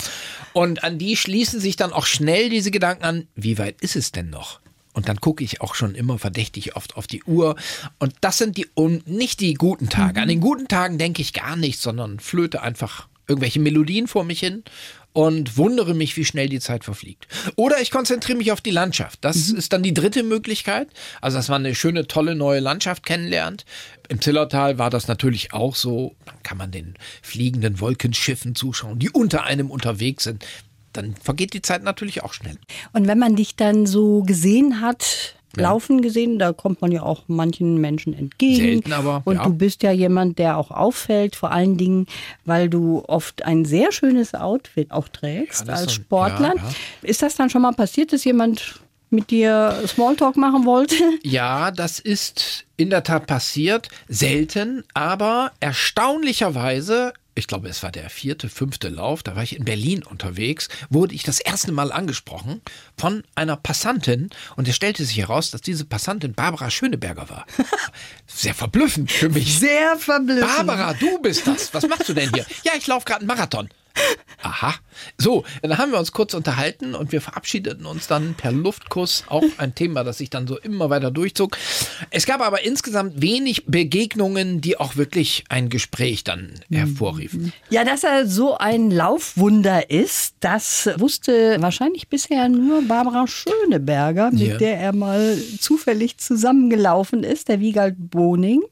Und 0.52 0.84
an 0.84 0.98
die 0.98 1.16
schließen 1.16 1.58
sich 1.58 1.74
dann 1.74 1.92
auch 1.92 2.06
schnell 2.06 2.48
diese 2.48 2.70
Gedanken 2.70 3.02
an, 3.02 3.26
wie 3.34 3.58
weit 3.58 3.80
ist 3.80 3.96
es 3.96 4.12
denn 4.12 4.30
noch? 4.30 4.61
Und 4.92 5.08
dann 5.08 5.20
gucke 5.20 5.42
ich 5.42 5.60
auch 5.60 5.74
schon 5.74 5.94
immer 5.94 6.18
verdächtig 6.18 6.76
oft 6.76 6.96
auf 6.96 7.06
die 7.06 7.22
Uhr. 7.24 7.56
Und 7.98 8.14
das 8.20 8.38
sind 8.38 8.56
die 8.56 8.66
und 8.74 9.08
nicht 9.08 9.40
die 9.40 9.54
guten 9.54 9.88
Tage. 9.88 10.20
An 10.20 10.28
den 10.28 10.40
guten 10.40 10.68
Tagen 10.68 10.98
denke 10.98 11.22
ich 11.22 11.32
gar 11.32 11.56
nichts, 11.56 11.82
sondern 11.82 12.20
flöte 12.20 12.62
einfach 12.62 13.08
irgendwelche 13.26 13.60
Melodien 13.60 14.06
vor 14.06 14.24
mich 14.24 14.40
hin 14.40 14.64
und 15.12 15.56
wundere 15.56 15.94
mich, 15.94 16.16
wie 16.16 16.24
schnell 16.24 16.48
die 16.48 16.60
Zeit 16.60 16.84
verfliegt. 16.84 17.28
Oder 17.56 17.80
ich 17.80 17.90
konzentriere 17.90 18.38
mich 18.38 18.52
auf 18.52 18.60
die 18.60 18.70
Landschaft. 18.70 19.18
Das 19.22 19.48
mhm. 19.48 19.58
ist 19.58 19.72
dann 19.72 19.82
die 19.82 19.94
dritte 19.94 20.22
Möglichkeit. 20.22 20.88
Also, 21.20 21.36
dass 21.36 21.48
man 21.48 21.64
eine 21.64 21.74
schöne, 21.74 22.06
tolle 22.06 22.34
neue 22.34 22.60
Landschaft 22.60 23.04
kennenlernt. 23.04 23.64
Im 24.08 24.20
Zillertal 24.20 24.78
war 24.78 24.90
das 24.90 25.08
natürlich 25.08 25.52
auch 25.52 25.76
so. 25.76 26.16
Dann 26.24 26.42
kann 26.42 26.58
man 26.58 26.70
den 26.70 26.94
fliegenden 27.22 27.80
Wolkenschiffen 27.80 28.54
zuschauen, 28.54 28.98
die 28.98 29.10
unter 29.10 29.44
einem 29.44 29.70
unterwegs 29.70 30.24
sind 30.24 30.44
dann 30.92 31.14
vergeht 31.16 31.54
die 31.54 31.62
Zeit 31.62 31.82
natürlich 31.82 32.22
auch 32.22 32.32
schnell. 32.32 32.56
Und 32.92 33.06
wenn 33.06 33.18
man 33.18 33.36
dich 33.36 33.56
dann 33.56 33.86
so 33.86 34.22
gesehen 34.22 34.80
hat, 34.80 35.34
ja. 35.56 35.64
laufen 35.64 36.02
gesehen, 36.02 36.38
da 36.38 36.52
kommt 36.52 36.80
man 36.80 36.92
ja 36.92 37.02
auch 37.02 37.22
manchen 37.26 37.80
Menschen 37.80 38.14
entgegen. 38.14 38.56
Selten 38.56 38.92
aber. 38.92 39.22
Und 39.24 39.36
ja. 39.36 39.44
du 39.44 39.54
bist 39.54 39.82
ja 39.82 39.92
jemand, 39.92 40.38
der 40.38 40.56
auch 40.56 40.70
auffällt, 40.70 41.36
vor 41.36 41.52
allen 41.52 41.76
Dingen, 41.76 42.06
weil 42.44 42.68
du 42.68 43.02
oft 43.06 43.44
ein 43.44 43.64
sehr 43.64 43.92
schönes 43.92 44.34
Outfit 44.34 44.90
auch 44.90 45.08
trägst 45.08 45.66
ja, 45.68 45.74
als 45.74 45.94
Sportler. 45.94 46.54
Ist 47.02 47.22
das 47.22 47.34
dann 47.34 47.50
schon 47.50 47.62
mal 47.62 47.72
passiert, 47.72 48.12
dass 48.12 48.24
jemand 48.24 48.80
mit 49.10 49.30
dir 49.30 49.78
Smalltalk 49.86 50.36
machen 50.36 50.64
wollte? 50.64 50.96
Ja, 51.22 51.70
das 51.70 51.98
ist 51.98 52.64
in 52.76 52.90
der 52.90 53.04
Tat 53.04 53.26
passiert. 53.26 53.88
Selten, 54.08 54.84
aber 54.94 55.52
erstaunlicherweise 55.60 57.12
ich 57.34 57.46
glaube, 57.46 57.68
es 57.68 57.82
war 57.82 57.90
der 57.90 58.10
vierte, 58.10 58.48
fünfte 58.48 58.88
Lauf, 58.88 59.22
da 59.22 59.36
war 59.36 59.42
ich 59.42 59.56
in 59.56 59.64
Berlin 59.64 60.02
unterwegs, 60.02 60.68
wurde 60.90 61.14
ich 61.14 61.22
das 61.22 61.40
erste 61.40 61.72
Mal 61.72 61.92
angesprochen 61.92 62.60
von 62.96 63.24
einer 63.34 63.56
Passantin 63.56 64.30
und 64.56 64.68
es 64.68 64.76
stellte 64.76 65.04
sich 65.04 65.16
heraus, 65.16 65.50
dass 65.50 65.62
diese 65.62 65.84
Passantin 65.84 66.34
Barbara 66.34 66.70
Schöneberger 66.70 67.30
war. 67.30 67.46
Sehr 68.26 68.54
verblüffend 68.54 69.10
für 69.10 69.28
mich. 69.28 69.58
Sehr 69.58 69.96
verblüffend. 69.96 70.56
Barbara, 70.56 70.94
du 70.94 71.20
bist 71.20 71.46
das. 71.46 71.72
Was 71.72 71.86
machst 71.88 72.08
du 72.08 72.14
denn 72.14 72.30
hier? 72.32 72.46
Ja, 72.64 72.72
ich 72.76 72.86
laufe 72.86 73.06
gerade 73.06 73.20
einen 73.20 73.26
Marathon. 73.28 73.68
Aha. 74.42 74.74
So, 75.18 75.44
dann 75.62 75.78
haben 75.78 75.92
wir 75.92 75.98
uns 75.98 76.12
kurz 76.12 76.34
unterhalten 76.34 76.94
und 76.94 77.12
wir 77.12 77.20
verabschiedeten 77.20 77.86
uns 77.86 78.08
dann 78.08 78.34
per 78.34 78.52
Luftkuss. 78.52 79.24
Auch 79.28 79.44
ein 79.58 79.74
Thema, 79.74 80.04
das 80.04 80.18
sich 80.18 80.30
dann 80.30 80.46
so 80.46 80.58
immer 80.58 80.90
weiter 80.90 81.10
durchzog. 81.10 81.56
Es 82.10 82.26
gab 82.26 82.40
aber 82.40 82.64
insgesamt 82.64 83.22
wenig 83.22 83.66
Begegnungen, 83.66 84.60
die 84.60 84.78
auch 84.78 84.96
wirklich 84.96 85.44
ein 85.48 85.68
Gespräch 85.68 86.24
dann 86.24 86.54
hervorriefen. 86.70 87.52
Ja, 87.70 87.84
dass 87.84 88.04
er 88.04 88.26
so 88.26 88.58
ein 88.58 88.90
Laufwunder 88.90 89.90
ist, 89.90 90.34
das 90.40 90.90
wusste 90.96 91.56
wahrscheinlich 91.60 92.08
bisher 92.08 92.48
nur 92.48 92.82
Barbara 92.82 93.26
Schöneberger, 93.26 94.30
mit 94.32 94.40
ja. 94.40 94.56
der 94.56 94.78
er 94.78 94.92
mal 94.92 95.38
zufällig 95.60 96.18
zusammengelaufen 96.18 97.22
ist, 97.22 97.48
der 97.48 97.60
Wiegald 97.60 97.94
Boning. 98.10 98.62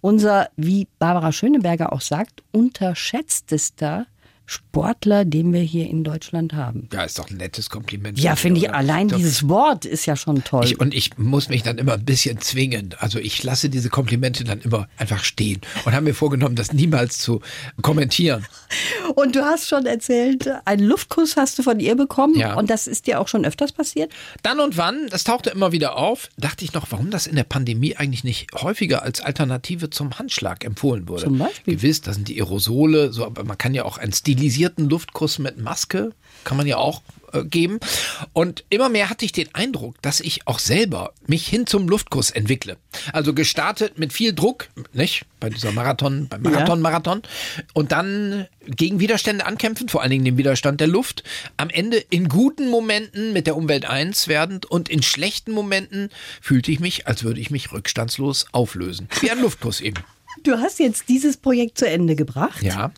Unser, 0.00 0.48
wie 0.56 0.88
Barbara 0.98 1.30
Schöneberger 1.30 1.92
auch 1.92 2.00
sagt, 2.00 2.42
unterschätztester 2.50 4.06
Sportler, 4.46 5.24
den 5.24 5.52
wir 5.52 5.60
hier 5.60 5.88
in 5.88 6.04
Deutschland 6.04 6.52
haben. 6.52 6.88
Ja, 6.92 7.04
ist 7.04 7.18
doch 7.18 7.30
ein 7.30 7.36
nettes 7.36 7.70
Kompliment. 7.70 8.18
Ja, 8.18 8.36
finde 8.36 8.60
ich, 8.60 8.72
allein 8.72 9.08
doch. 9.08 9.16
dieses 9.16 9.48
Wort 9.48 9.84
ist 9.84 10.06
ja 10.06 10.16
schon 10.16 10.44
toll. 10.44 10.64
Ich, 10.64 10.80
und 10.80 10.94
ich 10.94 11.16
muss 11.16 11.48
mich 11.48 11.62
dann 11.62 11.78
immer 11.78 11.94
ein 11.94 12.04
bisschen 12.04 12.40
zwingen. 12.40 12.94
Also 12.98 13.18
ich 13.18 13.42
lasse 13.42 13.70
diese 13.70 13.88
Komplimente 13.88 14.44
dann 14.44 14.60
immer 14.60 14.88
einfach 14.96 15.24
stehen 15.24 15.60
und 15.84 15.92
habe 15.92 16.04
mir 16.04 16.14
vorgenommen, 16.14 16.56
das 16.56 16.72
niemals 16.72 17.18
zu 17.18 17.40
kommentieren. 17.80 18.46
Und 19.14 19.36
du 19.36 19.44
hast 19.44 19.68
schon 19.68 19.84
erzählt, 19.84 20.48
einen 20.64 20.84
Luftkuss 20.86 21.36
hast 21.36 21.58
du 21.58 21.62
von 21.62 21.78
ihr 21.80 21.94
bekommen 21.94 22.34
ja. 22.36 22.54
und 22.54 22.70
das 22.70 22.86
ist 22.86 23.06
dir 23.06 23.20
auch 23.20 23.28
schon 23.28 23.44
öfters 23.44 23.72
passiert? 23.72 24.10
Dann 24.42 24.60
und 24.60 24.76
wann, 24.76 25.08
das 25.08 25.24
tauchte 25.24 25.50
immer 25.50 25.72
wieder 25.72 25.96
auf, 25.96 26.30
dachte 26.38 26.64
ich 26.64 26.72
noch, 26.72 26.86
warum 26.90 27.10
das 27.10 27.26
in 27.26 27.36
der 27.36 27.44
Pandemie 27.44 27.96
eigentlich 27.96 28.24
nicht 28.24 28.48
häufiger 28.54 29.02
als 29.02 29.20
Alternative 29.20 29.90
zum 29.90 30.18
Handschlag 30.18 30.64
empfohlen 30.64 31.08
wurde. 31.08 31.24
Zum 31.24 31.38
Beispiel? 31.38 31.76
Gewiss, 31.76 32.00
das 32.00 32.16
sind 32.16 32.28
die 32.28 32.40
Aerosole, 32.40 33.12
so, 33.12 33.26
aber 33.26 33.44
man 33.44 33.58
kann 33.58 33.74
ja 33.74 33.84
auch 33.84 33.98
ein 33.98 34.12
Stil 34.12 34.31
stilisierten 34.32 34.88
Luftkuss 34.88 35.38
mit 35.38 35.58
Maske. 35.58 36.12
Kann 36.44 36.56
man 36.56 36.66
ja 36.66 36.78
auch 36.78 37.02
äh, 37.32 37.44
geben. 37.44 37.78
Und 38.32 38.64
immer 38.70 38.88
mehr 38.88 39.10
hatte 39.10 39.24
ich 39.24 39.32
den 39.32 39.54
Eindruck, 39.54 40.00
dass 40.00 40.20
ich 40.20 40.46
auch 40.46 40.58
selber 40.58 41.12
mich 41.26 41.46
hin 41.46 41.66
zum 41.66 41.86
Luftkuss 41.86 42.30
entwickle. 42.30 42.78
Also 43.12 43.34
gestartet 43.34 43.98
mit 43.98 44.12
viel 44.12 44.32
Druck, 44.32 44.68
nicht? 44.92 45.26
Bei 45.38 45.50
dieser 45.50 45.70
Marathon, 45.72 46.28
beim 46.28 46.42
Marathon-Marathon. 46.42 47.22
Und 47.74 47.92
dann 47.92 48.46
gegen 48.66 49.00
Widerstände 49.00 49.44
ankämpfen, 49.44 49.88
vor 49.88 50.00
allen 50.00 50.10
Dingen 50.10 50.24
den 50.24 50.38
Widerstand 50.38 50.80
der 50.80 50.88
Luft. 50.88 51.22
Am 51.58 51.68
Ende 51.68 51.98
in 51.98 52.28
guten 52.28 52.70
Momenten 52.70 53.32
mit 53.34 53.46
der 53.46 53.56
Umwelt 53.56 53.84
eins 53.84 54.28
werdend 54.28 54.66
und 54.66 54.88
in 54.88 55.02
schlechten 55.02 55.52
Momenten 55.52 56.08
fühlte 56.40 56.72
ich 56.72 56.80
mich, 56.80 57.06
als 57.06 57.22
würde 57.22 57.40
ich 57.40 57.50
mich 57.50 57.70
rückstandslos 57.70 58.46
auflösen. 58.52 59.08
Wie 59.20 59.30
ein 59.30 59.40
Luftkuss 59.40 59.80
eben. 59.80 60.02
Du 60.42 60.58
hast 60.58 60.78
jetzt 60.78 61.08
dieses 61.08 61.36
Projekt 61.36 61.78
zu 61.78 61.86
Ende 61.88 62.16
gebracht. 62.16 62.62
Ja. 62.62 62.92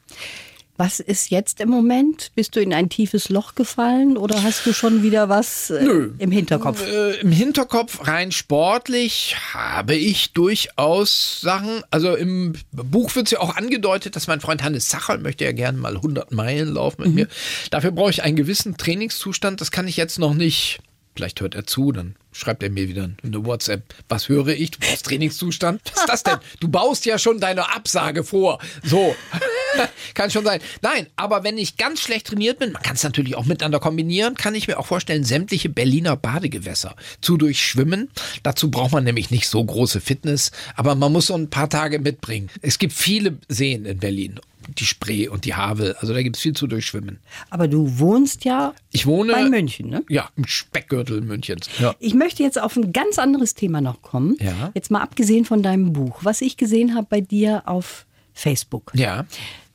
Was 0.77 0.99
ist 0.99 1.31
jetzt 1.31 1.61
im 1.61 1.69
Moment? 1.69 2.33
Bist 2.35 2.57
du 2.57 2.61
in 2.61 2.75
ein 2.75 2.89
tiefes 2.89 3.29
Loch 3.29 3.55
gefallen 3.55 4.17
oder 4.17 4.43
hast 4.43 4.67
du 4.67 4.73
schon 4.73 5.05
wieder 5.05 5.29
was 5.29 5.71
äh, 5.71 6.09
im 6.19 6.33
Hinterkopf? 6.33 6.85
Äh, 6.85 7.21
Im 7.21 7.31
Hinterkopf 7.31 8.09
rein 8.09 8.33
sportlich 8.33 9.37
habe 9.53 9.95
ich 9.95 10.33
durchaus 10.33 11.41
Sachen. 11.41 11.83
Also 11.93 12.17
im 12.17 12.55
Buch 12.73 13.15
wird 13.15 13.27
es 13.27 13.33
ja 13.33 13.41
auch 13.41 13.55
angedeutet, 13.55 14.17
dass 14.17 14.27
mein 14.27 14.41
Freund 14.41 14.65
Hannes 14.65 14.91
Sacher 14.91 15.19
möchte 15.19 15.45
ja 15.45 15.53
gerne 15.53 15.79
mal 15.79 15.95
100 15.95 16.33
Meilen 16.33 16.75
laufen 16.75 17.03
mit 17.03 17.11
mhm. 17.11 17.15
mir. 17.15 17.29
Dafür 17.71 17.93
brauche 17.93 18.11
ich 18.11 18.25
einen 18.25 18.37
gewissen 18.37 18.77
Trainingszustand. 18.77 19.61
Das 19.61 19.71
kann 19.71 19.87
ich 19.87 19.97
jetzt 19.97 20.19
noch 20.19 20.35
nicht. 20.35 20.81
Vielleicht 21.15 21.41
hört 21.41 21.55
er 21.55 21.67
zu, 21.67 21.93
dann 21.93 22.17
schreibt 22.35 22.63
er 22.63 22.71
mir 22.71 22.89
wieder 22.89 23.09
eine 23.23 23.47
WhatsApp. 23.47 23.95
Was 24.09 24.29
höre 24.29 24.49
ich? 24.49 24.73
Du 24.73 24.81
brauchst 24.81 25.07
Trainingszustand? 25.07 25.81
Was 25.85 26.01
ist 26.01 26.09
das 26.09 26.23
denn? 26.25 26.39
Du 26.61 26.69
baust 26.69 27.07
ja 27.07 27.19
schon 27.19 27.41
deine 27.41 27.75
Absage 27.75 28.25
vor. 28.25 28.59
So. 28.83 29.17
kann 30.15 30.31
schon 30.31 30.45
sein. 30.45 30.61
Nein, 30.83 31.07
aber 31.17 31.45
wenn 31.45 31.59
ich 31.59 31.77
ganz 31.77 32.01
schlecht 32.01 32.27
trainiert 32.29 32.59
bin, 32.59 32.73
man 32.73 32.83
kann 32.83 32.97
es 32.97 33.03
natürlich 33.03 33.35
auch 33.37 33.45
miteinander 33.45 33.81
kombinieren, 33.81 34.35
kann 34.35 34.55
ich 34.55 34.69
mir 34.69 34.79
auch 34.79 34.87
vorstellen, 34.87 35.25
sämtliche 35.25 35.69
Berliner 35.69 36.17
Badegewässer 36.17 36.95
zu 37.21 37.37
durchschwimmen. 37.37 38.11
Dazu 38.43 38.71
braucht 38.71 38.93
man 38.93 39.05
nämlich 39.05 39.31
nicht 39.31 39.49
so 39.49 39.65
große 39.65 40.01
Fitness, 40.01 40.51
aber 40.77 40.95
man 40.95 41.13
muss 41.13 41.27
so 41.27 41.35
ein 41.35 41.51
paar 41.51 41.71
Tage 41.71 41.99
mitbringen. 41.99 42.51
Es 42.63 42.79
gibt 42.79 42.93
viele 42.93 43.39
Seen 43.49 43.85
in 43.85 43.99
Berlin 43.99 44.41
die 44.69 44.85
Spree 44.85 45.29
und 45.29 45.45
die 45.45 45.55
Havel. 45.55 45.95
Also 45.99 46.15
da 46.15 46.23
gibt 46.23 46.37
es 46.37 46.43
viel 46.43 46.55
zu 46.55 46.67
durchschwimmen. 46.67 47.21
Aber 47.51 47.69
du 47.69 47.99
wohnst 47.99 48.45
ja 48.45 48.75
ich 48.91 49.07
wohne, 49.07 49.33
bei 49.33 49.45
München, 49.45 49.89
ne? 49.89 50.05
Ja, 50.09 50.31
im 50.37 50.47
Speckgürtel 50.47 51.21
Münchens. 51.21 51.69
Ja. 51.79 51.95
Ich 51.99 52.15
möchte 52.15 52.43
jetzt 52.43 52.61
auf 52.61 52.77
ein 52.77 52.93
ganz 52.93 53.19
anderes 53.19 53.55
Thema 53.55 53.81
noch 53.81 54.03
kommen. 54.03 54.37
Ja. 54.41 54.71
Jetzt 54.75 54.91
mal 54.91 55.01
abgesehen 55.01 55.45
von 55.45 55.63
deinem 55.63 55.93
Buch, 55.93 56.21
was 56.23 56.41
ich 56.41 56.57
gesehen 56.57 56.95
habe 56.95 57.07
bei 57.09 57.21
dir 57.21 57.63
auf 57.67 58.07
Facebook. 58.33 58.93
Ja. 58.95 59.27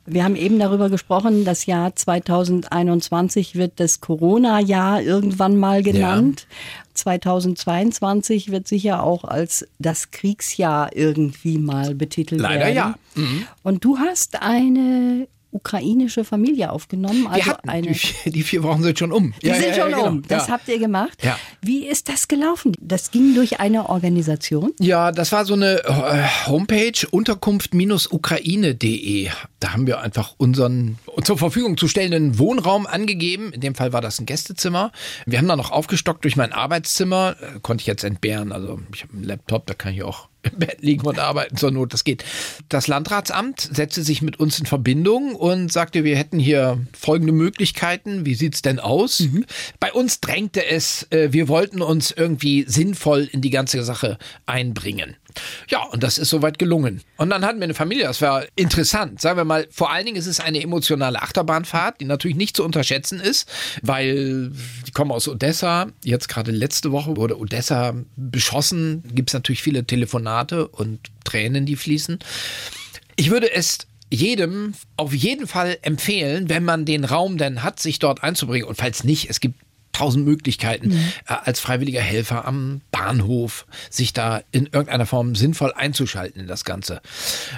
Wir 0.06 0.24
haben 0.24 0.36
eben 0.36 0.58
darüber 0.58 0.88
gesprochen, 0.88 1.44
das 1.44 1.66
Jahr 1.66 1.94
2021 1.94 3.54
wird 3.54 3.78
das 3.78 4.00
Corona-Jahr 4.00 5.02
irgendwann 5.02 5.56
mal 5.56 5.82
genannt. 5.82 6.46
Ja. 6.48 6.56
2022 6.94 8.50
wird 8.50 8.66
sicher 8.66 9.02
auch 9.02 9.24
als 9.24 9.66
das 9.78 10.10
Kriegsjahr 10.10 10.96
irgendwie 10.96 11.58
mal 11.58 11.94
betitelt 11.94 12.40
Leider 12.40 12.66
werden. 12.66 12.76
Leider 12.76 12.90
ja. 12.90 12.94
Mhm. 13.14 13.46
Und 13.62 13.84
du 13.84 13.98
hast 13.98 14.42
eine 14.42 15.28
ukrainische 15.52 16.24
Familie 16.24 16.70
aufgenommen. 16.70 17.26
Also 17.26 17.36
Wir 17.36 17.46
hatten, 17.46 17.68
eine, 17.68 17.92
die, 17.92 17.98
die, 18.30 18.42
vier 18.42 18.62
Wochen 18.62 18.82
sind 18.82 18.98
schon 18.98 19.12
um. 19.12 19.34
Die 19.42 19.48
ja, 19.48 19.54
sind 19.54 19.76
ja, 19.76 19.82
schon 19.82 19.90
ja, 19.90 19.98
um. 19.98 20.22
Genau. 20.22 20.28
Das 20.28 20.48
habt 20.48 20.66
ihr 20.68 20.78
gemacht. 20.78 21.18
Wie 21.60 21.86
ist 21.86 22.08
das 22.08 22.28
gelaufen? 22.28 22.72
Das 22.80 23.10
ging 23.10 23.34
durch 23.34 23.60
eine 23.60 23.88
Organisation? 23.88 24.72
Ja, 24.78 25.10
das 25.12 25.32
war 25.32 25.44
so 25.44 25.54
eine 25.54 25.84
äh, 25.84 26.22
Homepage 26.46 26.92
unterkunft-ukraine.de 27.10 29.28
Da 29.58 29.72
haben 29.72 29.86
wir 29.86 30.00
einfach 30.00 30.34
unseren 30.38 30.98
zur 31.22 31.38
Verfügung 31.38 31.76
zu 31.76 31.88
stellenden 31.88 32.38
Wohnraum 32.38 32.86
angegeben. 32.86 33.52
In 33.52 33.60
dem 33.60 33.74
Fall 33.74 33.92
war 33.92 34.00
das 34.00 34.20
ein 34.20 34.26
Gästezimmer. 34.26 34.92
Wir 35.26 35.38
haben 35.38 35.48
dann 35.48 35.58
noch 35.58 35.72
aufgestockt 35.72 36.24
durch 36.24 36.36
mein 36.36 36.52
Arbeitszimmer. 36.52 37.36
Äh, 37.40 37.60
konnte 37.60 37.82
ich 37.82 37.86
jetzt 37.86 38.04
entbehren. 38.04 38.52
Also 38.52 38.80
ich 38.94 39.02
habe 39.02 39.14
einen 39.14 39.24
Laptop, 39.24 39.66
da 39.66 39.74
kann 39.74 39.92
ich 39.92 40.02
auch 40.02 40.29
im 40.42 40.58
Bett 40.58 40.78
liegen 40.80 41.06
und 41.06 41.18
arbeiten 41.18 41.56
zur 41.56 41.70
Not, 41.70 41.92
das 41.92 42.04
geht. 42.04 42.24
Das 42.68 42.88
Landratsamt 42.88 43.60
setzte 43.60 44.02
sich 44.02 44.22
mit 44.22 44.40
uns 44.40 44.58
in 44.58 44.66
Verbindung 44.66 45.34
und 45.34 45.72
sagte, 45.72 46.04
wir 46.04 46.16
hätten 46.16 46.38
hier 46.38 46.78
folgende 46.98 47.32
Möglichkeiten. 47.32 48.26
Wie 48.26 48.34
sieht's 48.34 48.62
denn 48.62 48.78
aus? 48.78 49.20
Mhm. 49.20 49.44
Bei 49.78 49.92
uns 49.92 50.20
drängte 50.20 50.64
es, 50.66 51.06
äh, 51.10 51.32
wir 51.32 51.48
wollten 51.48 51.82
uns 51.82 52.10
irgendwie 52.10 52.64
sinnvoll 52.66 53.28
in 53.30 53.40
die 53.40 53.50
ganze 53.50 53.82
Sache 53.84 54.18
einbringen. 54.46 55.16
Ja, 55.68 55.84
und 55.84 56.02
das 56.02 56.18
ist 56.18 56.30
soweit 56.30 56.58
gelungen. 56.58 57.02
Und 57.16 57.30
dann 57.30 57.44
hatten 57.44 57.58
wir 57.58 57.64
eine 57.64 57.74
Familie, 57.74 58.04
das 58.04 58.20
war 58.20 58.44
interessant. 58.56 59.20
Sagen 59.20 59.36
wir 59.36 59.44
mal, 59.44 59.66
vor 59.70 59.90
allen 59.90 60.06
Dingen 60.06 60.16
ist 60.16 60.26
es 60.26 60.40
eine 60.40 60.62
emotionale 60.62 61.22
Achterbahnfahrt, 61.22 62.00
die 62.00 62.04
natürlich 62.04 62.36
nicht 62.36 62.56
zu 62.56 62.64
unterschätzen 62.64 63.20
ist, 63.20 63.48
weil 63.82 64.52
die 64.86 64.92
kommen 64.92 65.10
aus 65.10 65.28
Odessa. 65.28 65.88
Jetzt 66.04 66.28
gerade 66.28 66.50
letzte 66.50 66.92
Woche 66.92 67.16
wurde 67.16 67.38
Odessa 67.38 67.94
beschossen. 68.16 69.02
Gibt 69.14 69.30
es 69.30 69.34
natürlich 69.34 69.62
viele 69.62 69.84
Telefonate 69.84 70.68
und 70.68 71.00
Tränen, 71.24 71.66
die 71.66 71.76
fließen. 71.76 72.18
Ich 73.16 73.30
würde 73.30 73.52
es 73.52 73.78
jedem 74.10 74.74
auf 74.96 75.14
jeden 75.14 75.46
Fall 75.46 75.78
empfehlen, 75.82 76.48
wenn 76.48 76.64
man 76.64 76.84
den 76.84 77.04
Raum 77.04 77.38
denn 77.38 77.62
hat, 77.62 77.78
sich 77.78 77.98
dort 77.98 78.22
einzubringen. 78.22 78.66
Und 78.66 78.76
falls 78.76 79.04
nicht, 79.04 79.30
es 79.30 79.40
gibt 79.40 79.60
tausend 79.92 80.24
Möglichkeiten, 80.24 80.88
mhm. 80.88 81.12
äh, 81.28 81.34
als 81.44 81.60
freiwilliger 81.60 82.00
Helfer 82.00 82.46
am 82.46 82.80
Bahnhof 82.90 83.66
sich 83.90 84.12
da 84.12 84.42
in 84.52 84.66
irgendeiner 84.66 85.06
Form 85.06 85.34
sinnvoll 85.34 85.72
einzuschalten 85.72 86.40
in 86.40 86.46
das 86.46 86.64
Ganze. 86.64 87.00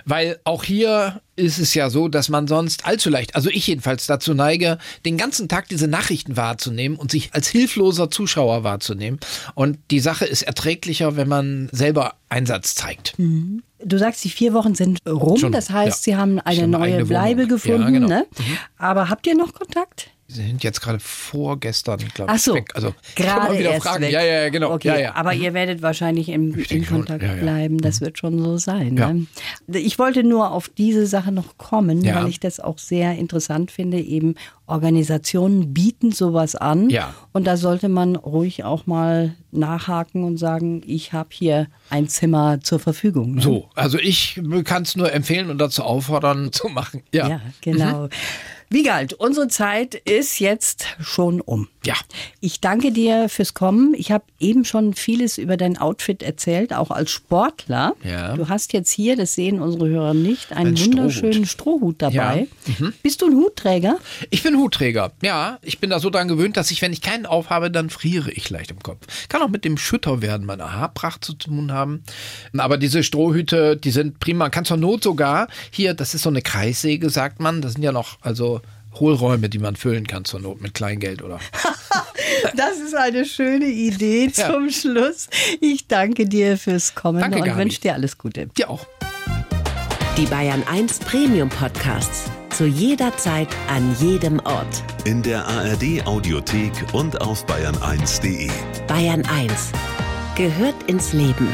Weil 0.04 0.38
auch 0.44 0.64
hier 0.64 1.20
ist 1.36 1.58
es 1.58 1.74
ja 1.74 1.88
so, 1.88 2.08
dass 2.08 2.28
man 2.28 2.46
sonst 2.46 2.86
allzu 2.86 3.10
leicht, 3.10 3.34
also 3.34 3.48
ich 3.48 3.66
jedenfalls 3.66 4.06
dazu 4.06 4.34
neige, 4.34 4.78
den 5.04 5.16
ganzen 5.16 5.48
Tag 5.48 5.68
diese 5.68 5.88
Nachrichten 5.88 6.36
wahrzunehmen 6.36 6.98
und 6.98 7.10
sich 7.10 7.32
als 7.32 7.48
hilfloser 7.48 8.10
Zuschauer 8.10 8.64
wahrzunehmen. 8.64 9.18
Und 9.54 9.78
die 9.90 10.00
Sache 10.00 10.26
ist 10.26 10.42
erträglicher, 10.42 11.16
wenn 11.16 11.28
man 11.28 11.68
selber 11.72 12.14
Einsatz 12.28 12.74
zeigt. 12.74 13.18
Mhm. 13.18 13.62
Du 13.84 13.98
sagst, 13.98 14.24
die 14.24 14.30
vier 14.30 14.52
Wochen 14.52 14.74
sind 14.74 15.00
rum, 15.08 15.38
Schon, 15.38 15.52
das 15.52 15.70
heißt, 15.70 16.06
ja. 16.06 16.12
Sie 16.12 16.16
haben 16.16 16.38
eine 16.38 16.68
neue 16.68 17.04
Bleibe 17.04 17.48
gefunden. 17.48 17.82
Ja, 17.82 17.90
genau. 17.90 18.08
ne? 18.08 18.26
mhm. 18.38 18.58
Aber 18.78 19.08
habt 19.08 19.26
ihr 19.26 19.34
noch 19.34 19.54
Kontakt? 19.54 20.11
Sie 20.32 20.46
sind 20.46 20.62
jetzt 20.64 20.80
gerade 20.80 20.98
vorgestern, 20.98 21.98
glaube 22.14 22.32
ich, 22.32 22.38
Ach 22.38 22.42
so, 22.42 22.54
weg. 22.54 22.72
Also 22.74 22.94
gerade 23.14 23.58
wieder 23.58 23.72
erst 23.72 23.86
fragen. 23.86 24.02
Weg. 24.02 24.12
Ja, 24.12 24.22
ja, 24.22 24.48
genau. 24.48 24.72
Okay, 24.72 24.88
ja, 24.88 24.98
ja. 24.98 25.14
Aber 25.14 25.34
ihr 25.34 25.52
werdet 25.52 25.82
wahrscheinlich 25.82 26.28
im, 26.28 26.54
in 26.54 26.86
Kontakt 26.86 27.22
ja, 27.22 27.34
bleiben. 27.34 27.78
Das 27.78 28.00
mhm. 28.00 28.04
wird 28.06 28.18
schon 28.18 28.38
so 28.42 28.56
sein. 28.56 28.94
Ne? 28.94 29.26
Ich 29.78 29.98
wollte 29.98 30.24
nur 30.24 30.50
auf 30.52 30.68
diese 30.68 31.06
Sache 31.06 31.32
noch 31.32 31.58
kommen, 31.58 32.04
weil 32.04 32.28
ich 32.28 32.40
das 32.40 32.60
auch 32.60 32.78
sehr 32.78 33.16
interessant 33.16 33.70
finde. 33.70 33.98
Eben 33.98 34.36
Organisationen 34.66 35.74
bieten 35.74 36.12
sowas 36.12 36.54
an. 36.54 36.88
Ja. 36.88 37.14
Und 37.32 37.46
da 37.46 37.56
sollte 37.56 37.88
man 37.88 38.16
ruhig 38.16 38.64
auch 38.64 38.86
mal 38.86 39.34
nachhaken 39.50 40.24
und 40.24 40.38
sagen, 40.38 40.82
ich 40.86 41.12
habe 41.12 41.28
hier 41.32 41.66
ein 41.90 42.08
Zimmer 42.08 42.60
zur 42.62 42.78
Verfügung. 42.78 43.34
Ne? 43.34 43.42
So, 43.42 43.68
also 43.74 43.98
ich 43.98 44.40
kann 44.64 44.82
es 44.82 44.96
nur 44.96 45.12
empfehlen 45.12 45.50
und 45.50 45.58
dazu 45.58 45.82
auffordern 45.82 46.52
zu 46.52 46.68
machen. 46.68 47.02
Ja, 47.12 47.28
ja 47.28 47.40
genau. 47.60 48.04
Mhm. 48.04 48.08
Wiegald, 48.72 49.12
unsere 49.12 49.48
Zeit 49.48 49.94
ist 49.94 50.38
jetzt 50.38 50.86
schon 50.98 51.42
um. 51.42 51.68
Ja. 51.84 51.94
Ich 52.40 52.62
danke 52.62 52.90
dir 52.90 53.28
fürs 53.28 53.52
Kommen. 53.52 53.92
Ich 53.94 54.10
habe 54.10 54.24
eben 54.40 54.64
schon 54.64 54.94
vieles 54.94 55.36
über 55.36 55.58
dein 55.58 55.76
Outfit 55.76 56.22
erzählt, 56.22 56.72
auch 56.72 56.90
als 56.90 57.10
Sportler. 57.10 57.94
Ja. 58.02 58.34
Du 58.34 58.48
hast 58.48 58.72
jetzt 58.72 58.90
hier, 58.90 59.14
das 59.14 59.34
sehen 59.34 59.60
unsere 59.60 59.90
Hörer 59.90 60.14
nicht, 60.14 60.52
einen 60.52 60.74
Ein 60.74 60.86
wunderschönen 60.86 61.44
Strohhut, 61.44 61.96
Strohhut 61.98 62.02
dabei. 62.02 62.48
Ja. 62.66 62.74
Mhm. 62.78 62.94
Bist 63.02 63.20
du 63.20 63.26
ein 63.26 63.34
Hutträger? 63.34 63.98
Ich 64.30 64.42
bin 64.42 64.56
Hutträger. 64.56 65.12
Ja, 65.22 65.58
ich 65.60 65.78
bin 65.78 65.90
da 65.90 66.00
so 66.00 66.08
dran 66.08 66.28
gewöhnt, 66.28 66.56
dass 66.56 66.70
ich, 66.70 66.80
wenn 66.80 66.94
ich 66.94 67.02
keinen 67.02 67.26
aufhabe, 67.26 67.70
dann 67.70 67.90
friere 67.90 68.30
ich 68.30 68.48
leicht 68.48 68.70
im 68.70 68.80
Kopf. 68.80 69.28
Kann 69.28 69.42
auch 69.42 69.50
mit 69.50 69.66
dem 69.66 69.76
Schütterwerden 69.76 70.46
meiner 70.46 70.72
Haarpracht 70.72 71.22
zu 71.22 71.34
tun 71.34 71.72
haben. 71.72 72.04
Aber 72.56 72.78
diese 72.78 73.02
Strohhüte, 73.02 73.76
die 73.76 73.90
sind 73.90 74.18
prima. 74.18 74.44
Man 74.44 74.50
kann 74.50 74.64
zur 74.64 74.78
Not 74.78 75.02
sogar 75.02 75.48
hier, 75.70 75.92
das 75.92 76.14
ist 76.14 76.22
so 76.22 76.30
eine 76.30 76.40
Kreissäge, 76.40 77.10
sagt 77.10 77.38
man. 77.38 77.60
Das 77.60 77.74
sind 77.74 77.82
ja 77.82 77.92
noch, 77.92 78.16
also 78.22 78.61
Hohlräume, 78.94 79.48
die 79.48 79.58
man 79.58 79.76
füllen 79.76 80.06
kann 80.06 80.24
zur 80.24 80.40
Not 80.40 80.60
mit 80.60 80.74
Kleingeld 80.74 81.22
oder. 81.22 81.40
das 82.56 82.78
ist 82.78 82.94
eine 82.94 83.24
schöne 83.24 83.66
Idee 83.66 84.30
zum 84.32 84.66
ja. 84.66 84.70
Schluss. 84.70 85.28
Ich 85.60 85.86
danke 85.86 86.26
dir 86.26 86.58
fürs 86.58 86.94
Kommen 86.94 87.20
danke, 87.20 87.42
und 87.42 87.56
wünsche 87.56 87.80
dir 87.80 87.94
alles 87.94 88.18
Gute. 88.18 88.46
Dir 88.46 88.70
auch. 88.70 88.86
Die 90.16 90.26
Bayern 90.26 90.62
1 90.70 90.98
Premium 91.00 91.48
Podcasts. 91.48 92.30
Zu 92.50 92.66
jeder 92.66 93.16
Zeit, 93.16 93.48
an 93.68 93.96
jedem 93.98 94.38
Ort. 94.40 94.84
In 95.06 95.22
der 95.22 95.46
ARD 95.46 96.06
Audiothek 96.06 96.72
und 96.92 97.18
auf 97.22 97.46
bayern1.de. 97.46 98.50
Bayern 98.86 99.24
1 99.24 99.72
gehört 100.36 100.74
ins 100.86 101.14
Leben. 101.14 101.48